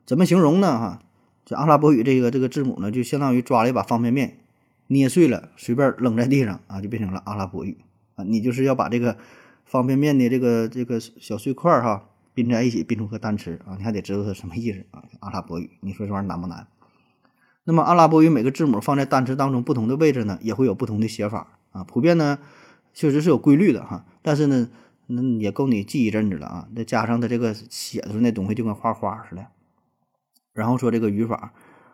[0.08, 0.78] 怎么形容呢？
[0.78, 1.02] 哈，
[1.44, 4.38] 这阿拉伯语这个这个字母呢，就相当于抓了一把方便面，
[4.86, 7.76] 捏碎了，随便扔在地上啊，就变成了阿拉伯语
[8.14, 8.24] 啊。
[8.24, 9.18] 你就是要把这个
[9.66, 15.04] 方便面的这个这个小碎块哈拼在一起，拼出个单词啊，你还得知道它什么意思啊。
[15.20, 16.66] 阿拉伯语，你说这玩意儿难不难？
[17.64, 21.84] 那么阿拉伯语每个字母放在单词当中不同的位置呢，也会有不同的写法啊。
[21.84, 22.38] 普遍呢，
[22.94, 24.70] 确实是有规律的哈，但是呢，
[25.06, 26.68] 那也够你记一阵子了啊。
[26.74, 29.44] 再加上它这个写出那东西就跟画画似的。
[30.58, 31.52] 然后说这个语法，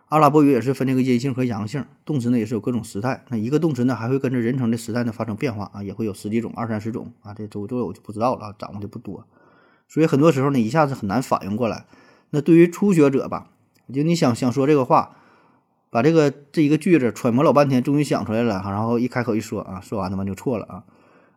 [0.09, 3.23] 阿拉伯语也是分这个阴性和阳性，动词呢也是有各种时态。
[3.29, 9.23] 那一个动词呢还会跟着人称的时态呢发生变化啊，也会有十几种、二三十种啊，这都都我就不知道了，掌握的不多。
[9.87, 11.85] 所以很多时候呢一下子很难反应过来。
[12.31, 13.51] 那对于初学者吧，
[13.93, 15.17] 就你想想说这个话，
[15.91, 20.83] 把这个这一个句子揣摩老半天，终于想出来了，然后一开口一说啊，说完他妈就错了啊。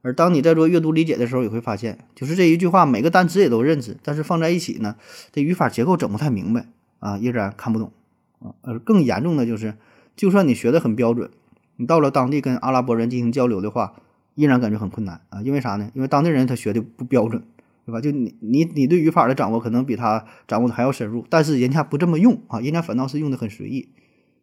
[0.01, 4.97] 而当你在做阅读理解的时候，也会发现，就是这一句话每个单词也都认识，但是放在一起呢，
[5.33, 6.67] 这语法结构整不太明白。
[6.98, 7.92] 啊，依然看不懂
[8.40, 8.54] 啊！
[8.62, 9.74] 而更严重的就是，
[10.16, 11.30] 就算你学的很标准，
[11.76, 13.94] 你到了当地跟阿拉伯人进行交流的话，
[14.34, 15.42] 依然感觉很困难啊！
[15.42, 15.90] 因为啥呢？
[15.94, 17.42] 因为当地人他学的不标准，
[17.87, 18.00] 对吧？
[18.00, 23.88] 就你你你对语法的掌握可能比他掌握的还要深入，但是人家不这么用啊，人家反倒是用的很随意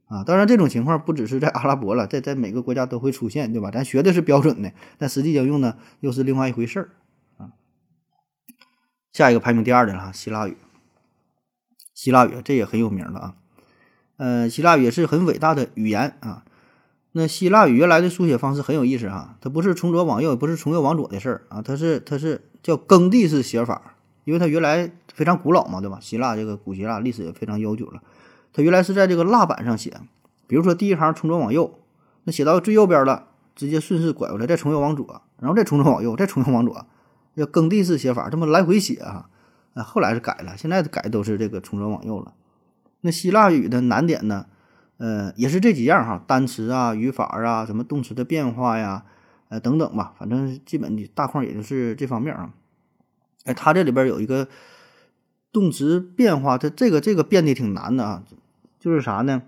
[0.07, 0.23] 啊！
[0.23, 3.71] 当然，这种情况不只是在阿拉伯了，在在每个国家都会出现，对吧？
[3.71, 6.89] 咱学的是标准的，但实际应用呢又是另外一回事儿
[7.37, 7.51] 啊！
[9.13, 10.57] 下一个排名第二的了，希腊语。
[11.95, 13.36] 希腊语这也很有名了啊，
[14.17, 16.43] 呃，希腊语也是很伟大的语言啊。
[17.13, 25.97] 那希腊语原来的书写方式很有意思哈，它不是从左往右，也不是从右往左的事儿啊，它是它是叫耕地式写法，因为它原来非常古老嘛，对吧？
[26.01, 28.03] 希腊这个古希腊历史也非常悠久了，
[28.51, 29.97] 它原来是在这个蜡板上写，
[30.45, 31.79] 比如说第一行从左往右，
[32.25, 36.86] 那写到最右边了，直接顺势拐过来，再从右往左，然后再从左往右，再从右往左，
[37.38, 39.10] 叫耕地式写法，这么来回写哈。
[39.10, 39.29] 啊，
[39.75, 42.33] 啊后来是改了，现在改都是这个从左往右了。
[43.01, 44.47] 那希腊语的难点呢？
[44.97, 49.03] 呃，也是这几样哈，单词啊、语法啊、什么动词的变化呀，
[49.49, 52.51] 呃等等吧，反正基本的大框也就是这方面啊。
[53.43, 54.47] 哎，它这里边有一个
[55.51, 58.23] 动词变化，它这个这个变的挺难的啊，
[58.79, 59.43] 就是啥呢？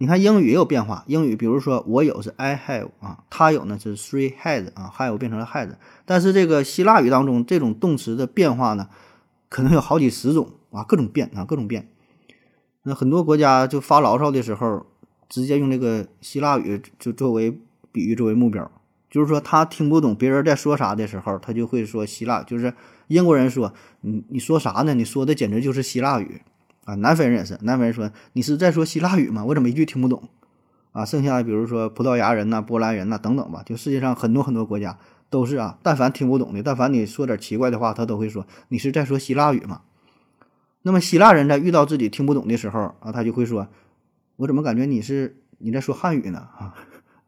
[0.00, 5.70] 你看英语也有变化，英语比如说我有是 I have 啊，他有呢是 three has 啊，have 变成了 has，
[6.04, 8.88] 但是这个希腊语当中这种动词的变化呢，
[9.48, 11.88] 可能有好几十种啊，各种变啊，各种变。
[12.82, 14.86] 那很多国家就发牢骚的时候，
[15.28, 17.60] 直接用这个希腊语就作为
[17.92, 18.70] 比喻作为目标，
[19.10, 22.42] 就是说他听不懂别人在说啥的时候，他就会说希腊。
[22.42, 22.72] 就是
[23.08, 24.94] 英国人说你你说啥呢？
[24.94, 26.40] 你说的简直就是希腊语
[26.84, 26.94] 啊！
[26.96, 29.44] 南非人也是，南非人说你是在说希腊语吗？
[29.44, 30.28] 我怎么一句听不懂
[30.92, 31.04] 啊？
[31.04, 34.98] 剩下的比如说葡萄牙人呐、波兰人呐等等吧，就世界上很多很多国家
[35.30, 39.82] 都是啊，但凡听不懂的，但凡你说点奇怪的话，他都会说你是在说希腊语吗？
[40.82, 43.68] 那么希腊人在遇到自己听不懂的时候啊，他就会说
[44.36, 46.74] ：“我怎么感觉你是你在说汉语呢？”啊，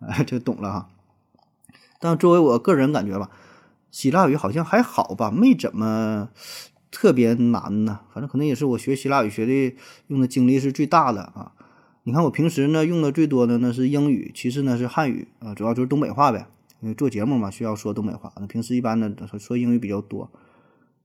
[0.01, 0.89] 哎， 就懂了哈。
[2.01, 3.29] 但作为我个人感觉吧，
[3.91, 6.31] 希腊语好像还好吧，没怎么
[6.91, 8.01] 特别难呢。
[8.15, 11.53] 反正可能也是我学希腊语学的用的精力是最大的啊。
[12.05, 16.47] 你看我平时呢用的最多的呢是英语，其次呢是汉语啊，主要就是东北话呗。
[16.81, 18.33] 因为做节目嘛，需要说东北话。
[18.39, 20.31] 那平时一般呢说英语比较多。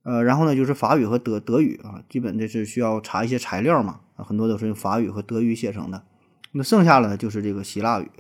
[0.04, 6.04] 呃，然后呢，就是法语和德德语啊，基本这是需要查一些材料嘛，啊，很多都是用法语和德语写成的。
[6.52, 8.12] 那剩下的就是这个希腊语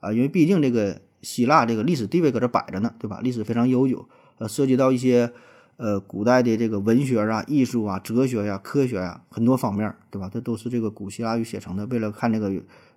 [0.00, 3.20] 啊，因为毕竟这个希腊这个历史地位搁这摆着呢，对吧？
[3.22, 5.34] 历史非常悠久，呃，涉及到一些
[5.76, 10.30] 呃古代的这个文学啊、艺术啊、哲学呀、科学呀很多方面，对吧？
[10.32, 11.84] 这都是这个古希腊语写成的。
[11.86, 12.50] 为了看这个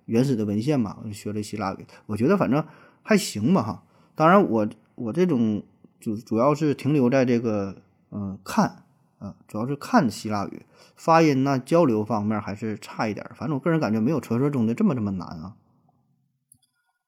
[0.06, 2.64] 原始的文献嘛，学了希腊语，我觉得反正
[3.02, 3.82] 还行吧，哈。
[4.18, 5.62] 当然，我我这种
[6.00, 7.82] 主主要是停留在这个。
[8.10, 8.84] 嗯，看，
[9.18, 10.64] 啊，主要是看希腊语
[10.96, 13.30] 发音呐，交流方面还是差一点。
[13.34, 15.56] 反正我个人感觉没有传说中的这么这么难啊。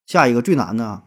[0.04, 1.02] 下一个最难的，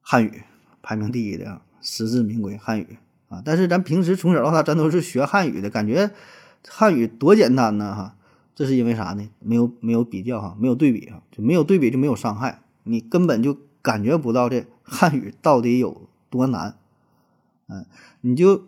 [0.00, 0.44] 汉语
[0.82, 2.96] 排名第一的，实至名归汉语
[3.28, 3.42] 啊。
[3.44, 6.12] 但是咱平时从小到大咱都是学汉语的，感觉
[6.68, 8.14] 汉语多简单呢哈。
[8.54, 9.28] 这是因为啥呢？
[9.40, 16.78] 没有没有比较哈，没有对比哈，就没有对比就没有伤害，你根本就感觉不到这汉语到底有多难。
[17.68, 17.84] 嗯，
[18.22, 18.66] 你就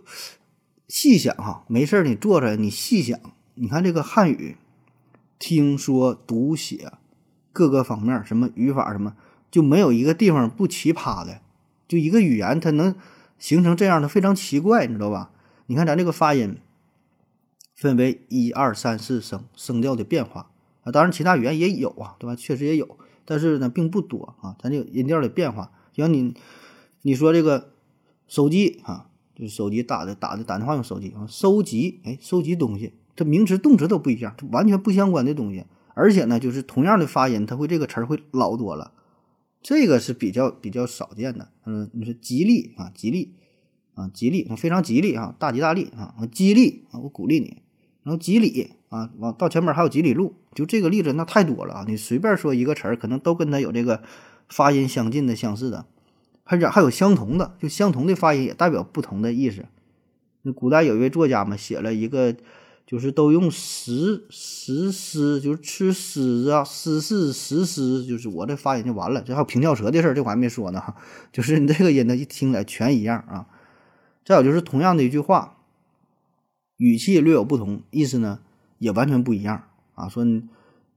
[0.89, 3.19] 细想哈，没事儿你坐着，你细想，
[3.55, 4.57] 你看这个汉语，
[5.39, 6.93] 听说读写
[7.53, 9.15] 各个方面，什么语法什么，
[9.51, 11.41] 就没有一个地方不奇葩的。
[11.87, 12.95] 就一个语言，它能
[13.39, 15.31] 形成这样的非常奇怪，你知道吧？
[15.67, 16.57] 你看咱这个发音，
[17.75, 20.51] 分为一二三四声声调的变化
[20.83, 22.35] 啊，当然其他语言也有啊，对吧？
[22.35, 24.57] 确实也有，但是呢并不多啊。
[24.63, 26.35] 咱这个音调的变化，像你
[27.03, 27.71] 你说这个。
[28.27, 35.67] 手机啊，就是手机打的打的打电话用手机啊，收集哎，收集东西，这名词动词都不一样，它完全不相关的东西。
[35.93, 38.93] 而且呢，就是同样的发音，它会这个词儿会老多了，
[39.63, 41.51] 这个是比较比较少见的。
[41.67, 43.35] 嗯，你说吉利啊，吉利
[43.93, 47.63] 啊，吉利，非常吉利啊，大吉大利啊，激励啊，我鼓励你。
[48.05, 54.03] 然后吉利啊，往到前面还有几里路，就这个例子那太多了啊，你随便说一个词儿，可能都跟它有这个
[54.49, 55.87] 发音相近的、相似的。
[56.45, 59.65] 还有还有相同的，就相同的发音也代表不同的意思。
[60.43, 62.37] 那古代有一位作家嘛，写了一个，
[62.87, 69.23] 就是都用石石狮，就是吃狮啊，狮是石狮，就是我这发音就完了。
[69.23, 70.95] 这还有平翘舌的事儿，这我还没说呢哈。
[71.33, 73.47] 就是你这个音呢，一听来全一样啊。
[74.25, 75.57] 再有就是同样的一句话，
[76.77, 78.41] 语气略有不同，意思呢
[78.85, 80.09] 也完全不一样啊。
[80.09, 80.47] 说你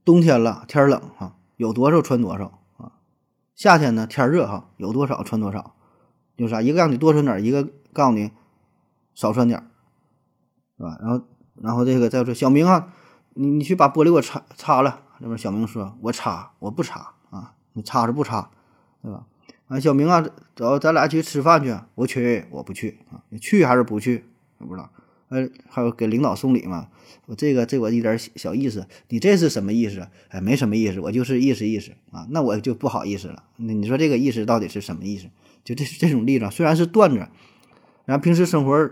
[0.03, 2.91] 冬天了，天冷哈，有多少穿多少啊。
[3.55, 5.73] 夏天呢，天热哈，有多少穿多少，
[6.35, 6.61] 有啥？
[6.61, 8.31] 一个让你多穿点，一个告诉你
[9.15, 9.65] 少穿点，
[10.77, 10.97] 是吧？
[11.01, 11.21] 然后，
[11.55, 12.93] 然后这个再说小明啊，
[13.33, 15.03] 你你去把玻璃给我擦擦了。
[15.19, 18.51] 那边小明说：“我擦，我不擦啊，你擦是不擦，
[19.01, 19.25] 对吧？”
[19.67, 20.23] 啊，小明啊，
[20.55, 21.75] 走，咱俩去吃饭去。
[21.95, 24.25] 我去，我不去啊，你去还是不去？
[24.59, 24.89] 我不知道。
[25.29, 26.87] 呃，还有给领导送礼嘛。
[27.25, 30.07] 我这个这我一点小意思，你这是什么意思？
[30.29, 32.25] 哎，没什么意思，我就是意思意思啊。
[32.29, 33.43] 那我就不好意思了。
[33.57, 35.27] 那你说这个意思到底是什么意思？
[35.63, 37.27] 就这这种例子，虽然是段子，
[38.05, 38.89] 然后平时生活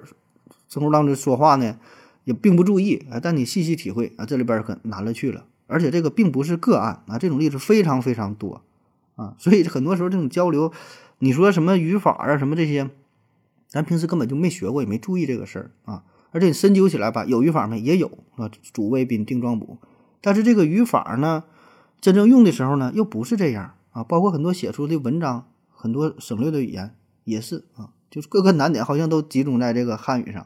[0.68, 1.80] 生活当中说话呢，
[2.26, 3.20] 也并不注意啊。
[3.22, 5.46] 但你细细体会啊，这里边可难了去了。
[5.68, 8.62] 而且这个并不是个案啊，这种例子非常非常多
[9.16, 9.36] 啊。
[9.38, 10.74] 所以很多时候这种交流，
[11.20, 12.90] 你说什么语法啊，什么这些，
[13.68, 16.04] 咱平时根本就没学过，也没注意这个事儿啊。
[16.36, 17.80] 而且你深究起来吧，有语法没？
[17.80, 19.78] 也有啊，主谓宾定状补。
[20.20, 21.46] 但是这个语法呢，
[22.02, 24.04] 真正用的时候呢，又不是这样啊。
[24.04, 30.46] 包括很多写出的文章，很多省略的语言也是啊，就是各个难点好像都集中在这个汉语上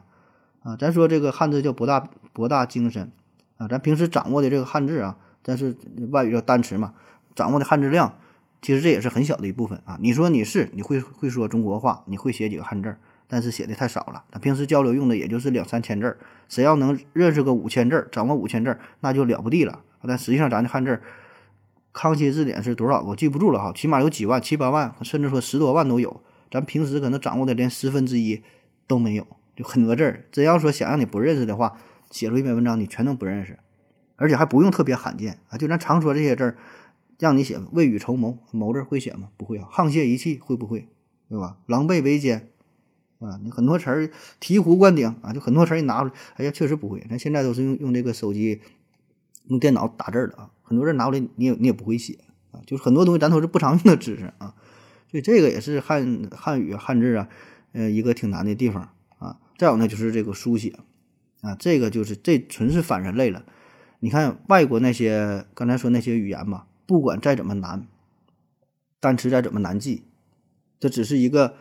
[0.62, 0.76] 啊。
[0.76, 3.10] 咱说这个汉字叫博大博大精深
[3.56, 5.76] 啊，咱平时掌握的这个汉字啊，但是
[6.12, 6.94] 外语叫单词嘛，
[7.34, 8.14] 掌握的汉字量
[8.62, 9.98] 其实这也是很小的一部分啊。
[10.00, 12.96] 你说你是你会会说中国话，你会写几个汉字？
[13.32, 16.18] 但是写的太少了，他平时交流用的也就是两三千字儿。
[16.48, 19.84] 谁要能认识个五千字儿，掌握五千字儿，那就了不地了。
[20.02, 21.00] 但实际上，咱的汉字，
[21.92, 23.00] 康熙字典是多少？
[23.02, 26.20] 我记不住了哈，起码有几万、七八万，甚至说十多万都有。
[26.50, 28.42] 咱平时可能掌握的连十分之一
[28.88, 29.24] 都没有，
[29.54, 30.24] 就很多字儿。
[30.32, 31.76] 真要说想让你不认识的话，
[32.10, 33.60] 写出一篇文章你全都不认识，
[34.16, 35.56] 而且还不用特别罕见啊。
[35.56, 36.56] 就咱常说这些字儿，
[37.20, 39.28] 让你写未雨绸缪，谋字会写吗？
[39.36, 39.68] 不会啊。
[39.72, 40.88] 沆瀣一气会不会？
[41.28, 41.58] 对吧？
[41.66, 42.48] 狼狈为奸。
[43.20, 44.10] 啊，你很多词儿
[44.40, 47.06] 醍醐灌顶啊，就很多词儿你拿出来，哎呀，确实不会。
[47.10, 48.62] 咱现在都是用用这个手机、
[49.48, 52.18] 用电脑打字的啊，很多字拿过来你也你也不会写
[52.50, 54.54] 啊，就是很多东西咱都是不常用的知识啊，
[55.10, 57.28] 所以这个也是汉汉语汉字啊，
[57.72, 59.38] 呃，一个挺难的地方啊。
[59.58, 60.78] 再有呢，就是这个书写
[61.42, 63.44] 啊，这个就是这纯是反人类了。
[63.98, 67.86] 你看外国那些刚才说那些语言嘛，不管再怎么难，
[68.98, 70.04] 单词再怎么难记，
[70.78, 71.56] 这只是一个。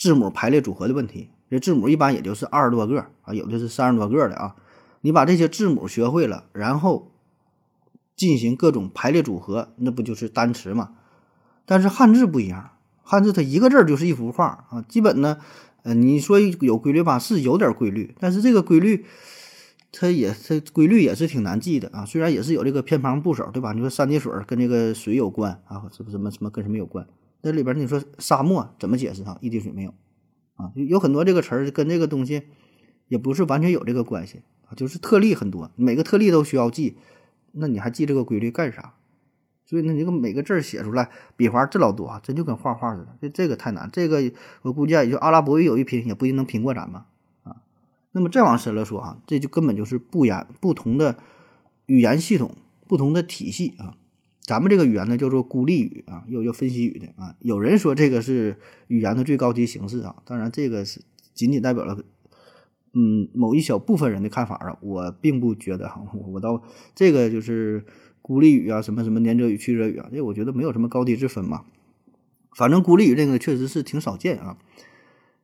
[0.00, 4.56] 字母排列组合的问题，这字母一般也就是二十多个啊，有的是三十多个的啊。
[5.02, 7.12] 你把这些字母学会了，然后
[8.16, 10.92] 进行各种排列组合，那不就是单词吗？
[11.66, 12.70] 但是汉字不一样，
[13.02, 14.82] 汉字它一个字就是一幅画啊。
[14.88, 15.36] 基本呢，
[15.82, 19.04] 呃，你说有规律吧，是有点规律，但是这个规律
[19.92, 22.06] 它也它规律也是挺难记的啊。
[22.06, 23.74] 虽然也是有这个偏旁部首，对吧？
[23.74, 27.06] 你说三点水跟这个水有关啊，什么什么什么跟什么有关？
[27.42, 29.38] 那里边你说沙漠怎么解释啊？
[29.40, 29.94] 一滴水没有
[30.56, 30.72] 啊？
[30.74, 32.42] 有很多这个词儿跟这个东西
[33.08, 36.96] 也不是完全有这个关系啊，就是特例很多，每个特例都需要记，
[37.52, 38.94] 那你还记这个规律干啥？
[39.64, 43.16] 所以呢，这个每个字写出来笔画这老多啊，真就跟画画似的。
[43.20, 44.32] 这这个太难，这个
[44.62, 47.02] 我估计也就阿拉伯语有一拼，也不一定能拼过咱们
[47.44, 47.62] 啊。
[48.12, 51.18] 那么再往深了说啊，这就根本就是不言不同的
[51.86, 52.56] 语言系统，
[52.88, 53.96] 不同的体系啊。
[54.50, 57.36] 咱们这个语言呢叫做孤立语啊，又叫分析语的啊。
[57.38, 58.56] 有人说这个是
[58.88, 61.96] 语言的最高级形式啊，当然这个是仅仅代表了
[62.92, 66.64] 嗯某一小部分人的看法啊，我并不觉得哈，我倒
[66.96, 67.84] 这个就是
[68.20, 71.62] 孤立语啊，什么什么连者语、去者语啊，这我觉得没有什么高低之分嘛。
[72.56, 74.58] 反正孤立语这个确实是挺少见啊。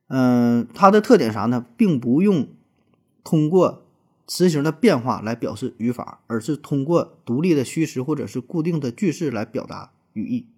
[0.09, 1.65] 嗯，它的特点啥呢？
[1.77, 2.49] 并不用
[3.23, 3.86] 通过。
[4.27, 10.49] 词形的变化来表示语法，而是通过独立的虚词或者是固定的句式来表达语义。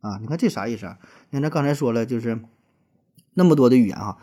[0.00, 0.98] 啊，你看这啥意思啊？
[1.30, 2.40] 你看咱刚才说了，就是
[3.34, 4.18] 那么多的语言哈，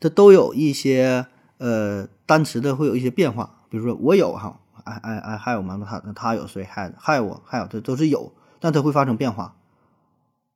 [0.00, 1.26] 它都有一些
[1.58, 3.58] 呃单词的会有一些变化。
[3.68, 9.54] 比如说我有哈，I I I have 嘛，他他有谁 have have have 这都是有，但它会发生变化。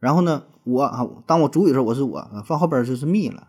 [0.01, 3.47] 然后呢，我啊，当我主语的时候我是我，放后边就是 me 了，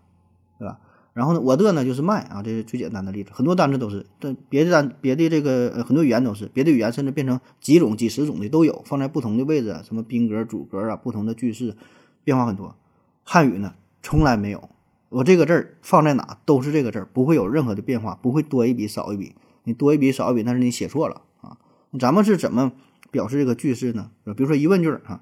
[0.59, 0.79] 对吧？
[1.15, 3.31] 然后呢，我的呢就是卖啊，这是最简单的例子。
[3.33, 11.77] 很多单词都是，但别的单别的这个很多语言都是，别的语言甚至变成几种、几十种的都有，放在不同的位置，什么宾格、主格啊，不同的句式，
[12.25, 12.75] 变化很多。
[13.23, 14.69] 汉语呢从来没有，
[15.07, 19.35] 我这个字儿放在哪都是这个字儿，不会有任何的变化，不会多一笔少一笔。
[19.63, 21.57] 你多一笔少一笔，那是你写错了啊。
[21.97, 22.73] 咱们是怎么
[23.09, 24.11] 表示这个句式呢？
[24.35, 25.21] 比如说疑问句啊，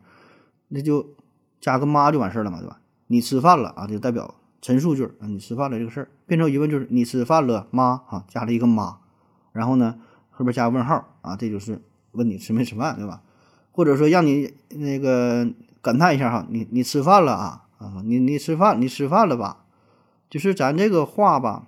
[0.69, 1.11] 那就
[1.61, 2.79] 加个妈就完事儿了嘛，对吧？
[3.05, 4.33] 你吃饭了啊，就代表。
[4.63, 8.01] 陈述句啊，你吃饭了这个事儿变成疑问句，你吃饭了吗？
[8.07, 8.99] 哈，加了一个妈，
[9.51, 9.99] 然后呢
[10.31, 11.81] 后边加个问号啊，这就是
[12.13, 13.21] 问你吃没吃饭，对吧？
[13.73, 15.51] 或者说让你那个
[15.81, 19.65] 感叹一下哈，你你吃饭了啊啊，你你吃饭你吃饭了吧？
[20.29, 21.67] 就是咱这个话吧，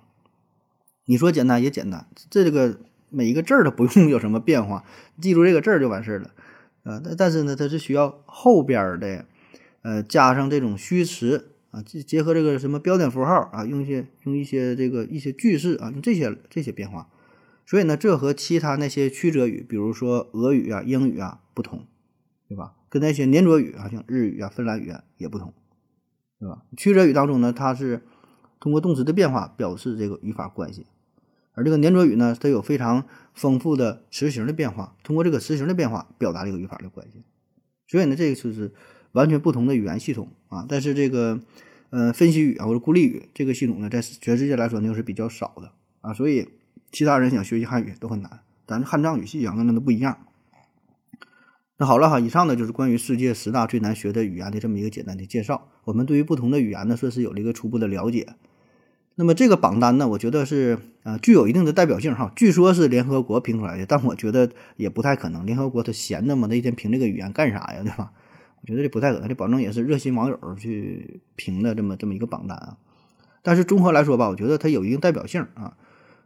[1.04, 2.78] 你说简单也简单，这个
[3.10, 4.84] 每一个字儿都不用有什么变化，
[5.20, 6.30] 记住这个字儿就完事儿了
[6.84, 6.98] 啊。
[7.04, 9.26] 但但是呢，它是需要后边的
[9.82, 11.52] 呃加上这种虚词。
[11.76, 17.10] 啊，结结合这个什么标点符号啊，用一些用一些这个一些句式啊，用这些这些变化，
[17.66, 21.86] 所以呢，这和其他那些曲折语，比如说俄语啊、英语啊不同，
[22.48, 22.72] 对吧？
[22.88, 25.52] 跟那些黏着语啊，像日语啊、芬兰语啊也不同，
[26.40, 26.62] 对吧？
[26.78, 28.04] 曲折语当中呢，它是
[28.58, 30.86] 通过动词的变化表示这个语法关系，
[31.52, 33.04] 而这个黏着语呢，它有非常
[33.34, 37.22] 丰富的词形的变化，通过这个词形的变化表达这个语法的关系，
[37.86, 38.72] 所以呢，这个就是
[39.16, 41.40] 完全不同的语言系统啊，但是这个。
[41.90, 46.48] 呃，分析语啊，或者孤立语这个系统呢，在全世界来说呢，是比较少的啊，所以
[46.90, 48.40] 其他人想学习汉语都很难。
[48.66, 50.18] 咱汉藏语系啊，那那都不一样。
[51.78, 55.68] 那好了哈，以上呢就是关于世界十大最难学的语言的这么一个简单的介绍。
[55.84, 58.34] 我们对于不同的语言呢，算是有了一个初步的了解。
[59.14, 62.32] 那么这个榜单呢，我觉得是啊具有一定的代表性哈。
[62.34, 65.46] 据说是联合国评出来的，但我觉得也不太可能。
[65.46, 67.82] 联合国他闲的嘛，那一天评这个语言干啥呀？
[67.84, 68.10] 对吧？
[68.66, 69.28] 觉得这不太可能。
[69.28, 72.76] 这保证也是热心网友去评的这么这么一个榜单啊。
[73.42, 75.76] 但是综合来说吧，我觉得它有一定代表性啊。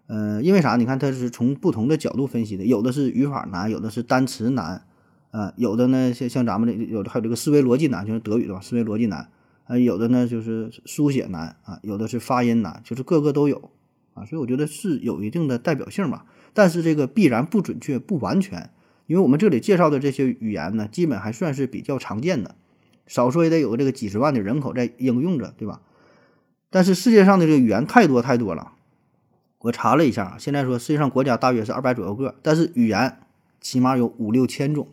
[0.06, 0.74] 嗯，因为啥？
[0.76, 4.82] 你看它是从不同的角度分析的，有的是语法难，有的是单词难。
[5.30, 9.28] 啊，有的呢，像像咱们这有的还有这个思维逻辑难，就是德语的吧，思维逻辑难。
[9.66, 13.70] 啊，有的呢就是书写难啊，有的是发音难，就是各个都有
[14.14, 14.24] 啊。
[14.24, 18.70] 所以我觉得是有一定的代表性吧，但是这个必然不准确、不完全，
[19.10, 22.54] 因为我们这里介绍的这些语言呢，基本还算是比较常见的，
[23.08, 25.80] 少说也得有这个几十万的人口在应用着，对吧？
[26.70, 28.70] 但是世界上的这个语言太多太多了，
[29.58, 33.16] 我查了一下，现在说世界上国家大约是二百左右个，但是语言
[33.60, 34.86] 起码有五六千种。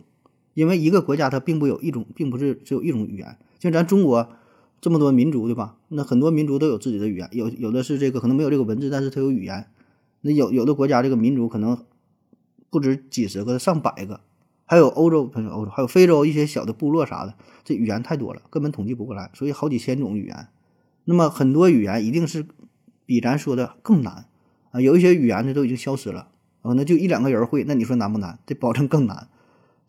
[0.55, 3.38] 因为一个国家它并不有一种，并不是只有一种语言。
[3.59, 4.30] 像咱中国
[4.82, 5.76] 这么多民族，对吧？
[5.89, 9.68] 那很多民族都有自己的语言，有有的是这个可能没有这个文字，但是它有语言。
[10.22, 11.78] 那有有的国家这个民族可能
[12.70, 14.22] 不止几十个，上百个。
[14.65, 20.47] 还有欧洲，朋友欧洲，还有非洲一些小的部落啥的，这语言太多了，根本统计不过来，所以好几千种语言。
[21.05, 22.45] 那么很多语言一定是
[23.05, 24.26] 比咱说的更难
[24.72, 24.82] 啊！
[24.82, 26.28] 有一些语言呢都已经消失了
[26.61, 28.39] 啊，那就一两个人会，那你说难不难？
[28.45, 29.30] 这保证更难。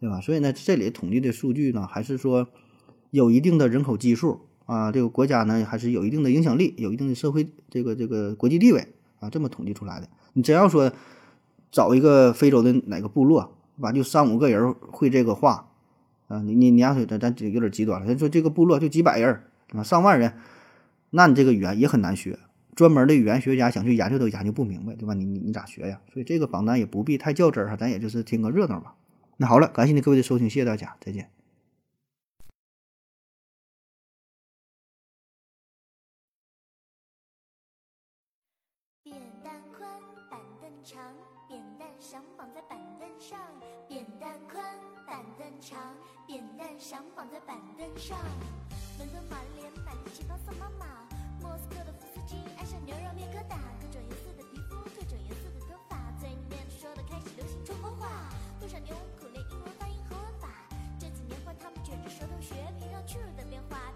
[0.01, 0.21] 对吧？
[0.21, 2.47] 所以呢，这里统计的数据呢，还是说
[3.11, 10.09] 有一定的人口基数啊，这个国家呢，还是有一定的影响力，有一定的社会这个这个国际地位啊，这么统计出来的。
[10.35, 10.93] 你真要说
[11.71, 15.69] 找一个非洲的哪个部落，吧，就三五个人会这个话
[16.29, 19.43] 啊，你你你要说咱咱有点极端了，咱说这个部落就几百人
[19.73, 20.33] 啊，上万人，
[21.11, 22.39] 那你这个语言也很难学，
[22.75, 25.15] 专门的语言学家想去研究都研究不明白，对吧？
[25.15, 26.01] 你你你咋学呀？
[26.13, 28.95] 所以这个榜单也不必太较真儿哈，咱也就是听个热闹吧。
[29.37, 31.31] 那好了，感谢你各位的收听，谢谢大家，再见。
[47.19, 48.17] 绑在板凳上。
[48.97, 50.87] 伦敦玛丽莲买不起包送妈妈，
[51.43, 60.47] 莫斯科的夫斯基爱上牛肉面疙瘩，各种颜色的皮肤，各种颜色的头发，嘴里面说的开始流行中国话，多少牛苦练英文发音和文法。
[60.97, 63.91] 这几年换他们卷着舌头学平上去的变化，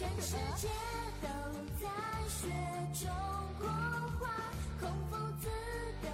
[0.00, 0.66] 全世界
[1.20, 1.28] 都
[1.78, 1.86] 在
[2.26, 2.48] 学
[3.04, 3.10] 中
[3.58, 3.68] 国
[4.18, 4.32] 话，
[4.80, 5.46] 孔夫子
[6.00, 6.08] 的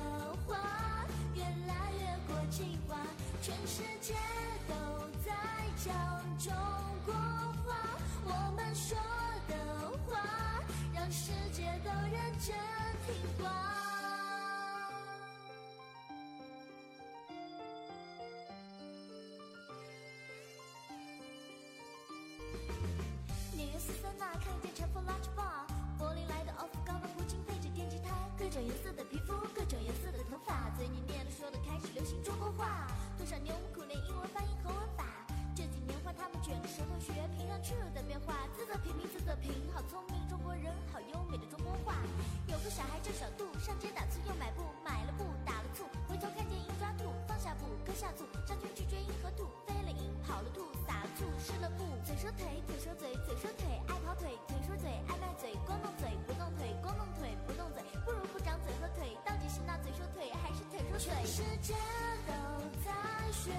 [0.45, 1.07] 话
[1.37, 2.97] 越来越国际化，
[3.41, 4.13] 全世界
[4.67, 4.75] 都
[5.25, 5.31] 在
[5.77, 5.95] 讲
[6.37, 6.53] 中
[7.05, 7.77] 国话，
[8.25, 8.99] 我们说
[9.47, 9.55] 的
[10.09, 10.19] 话
[10.93, 12.57] 让世界都认真
[13.07, 13.76] 听话。
[52.17, 61.13] 说腿腿说嘴嘴说腿，爱跑腿腿说嘴爱卖嘴，光弄嘴不弄腿，光弄腿不弄嘴，不如不长嘴和腿，到底是那嘴说腿还是腿说嘴？
[61.13, 61.75] 全世界
[62.27, 62.33] 都
[62.83, 62.91] 在
[63.33, 63.53] 学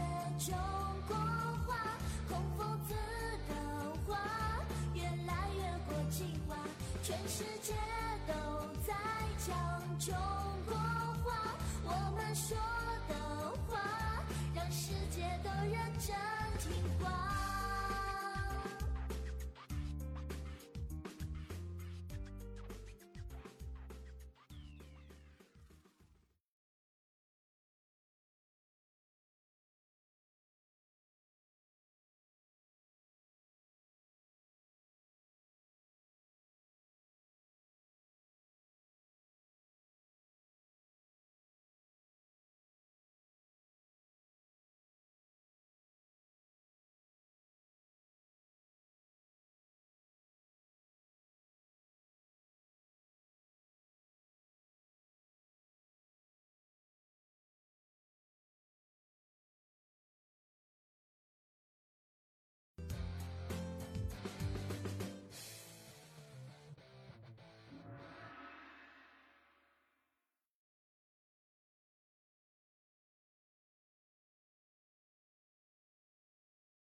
[0.49, 0.57] 中
[1.07, 1.15] 国
[1.67, 1.77] 话，
[2.27, 2.95] 孔夫子
[3.47, 3.53] 的
[4.07, 4.17] 话
[4.95, 6.57] 越来越国际化，
[7.03, 7.73] 全世界
[8.25, 8.33] 都
[8.87, 8.95] 在
[9.45, 10.15] 讲中
[10.65, 10.75] 国
[11.23, 11.53] 话，
[11.85, 12.57] 我们说
[13.07, 13.13] 的
[13.69, 13.79] 话
[14.55, 16.46] 让世界都认真。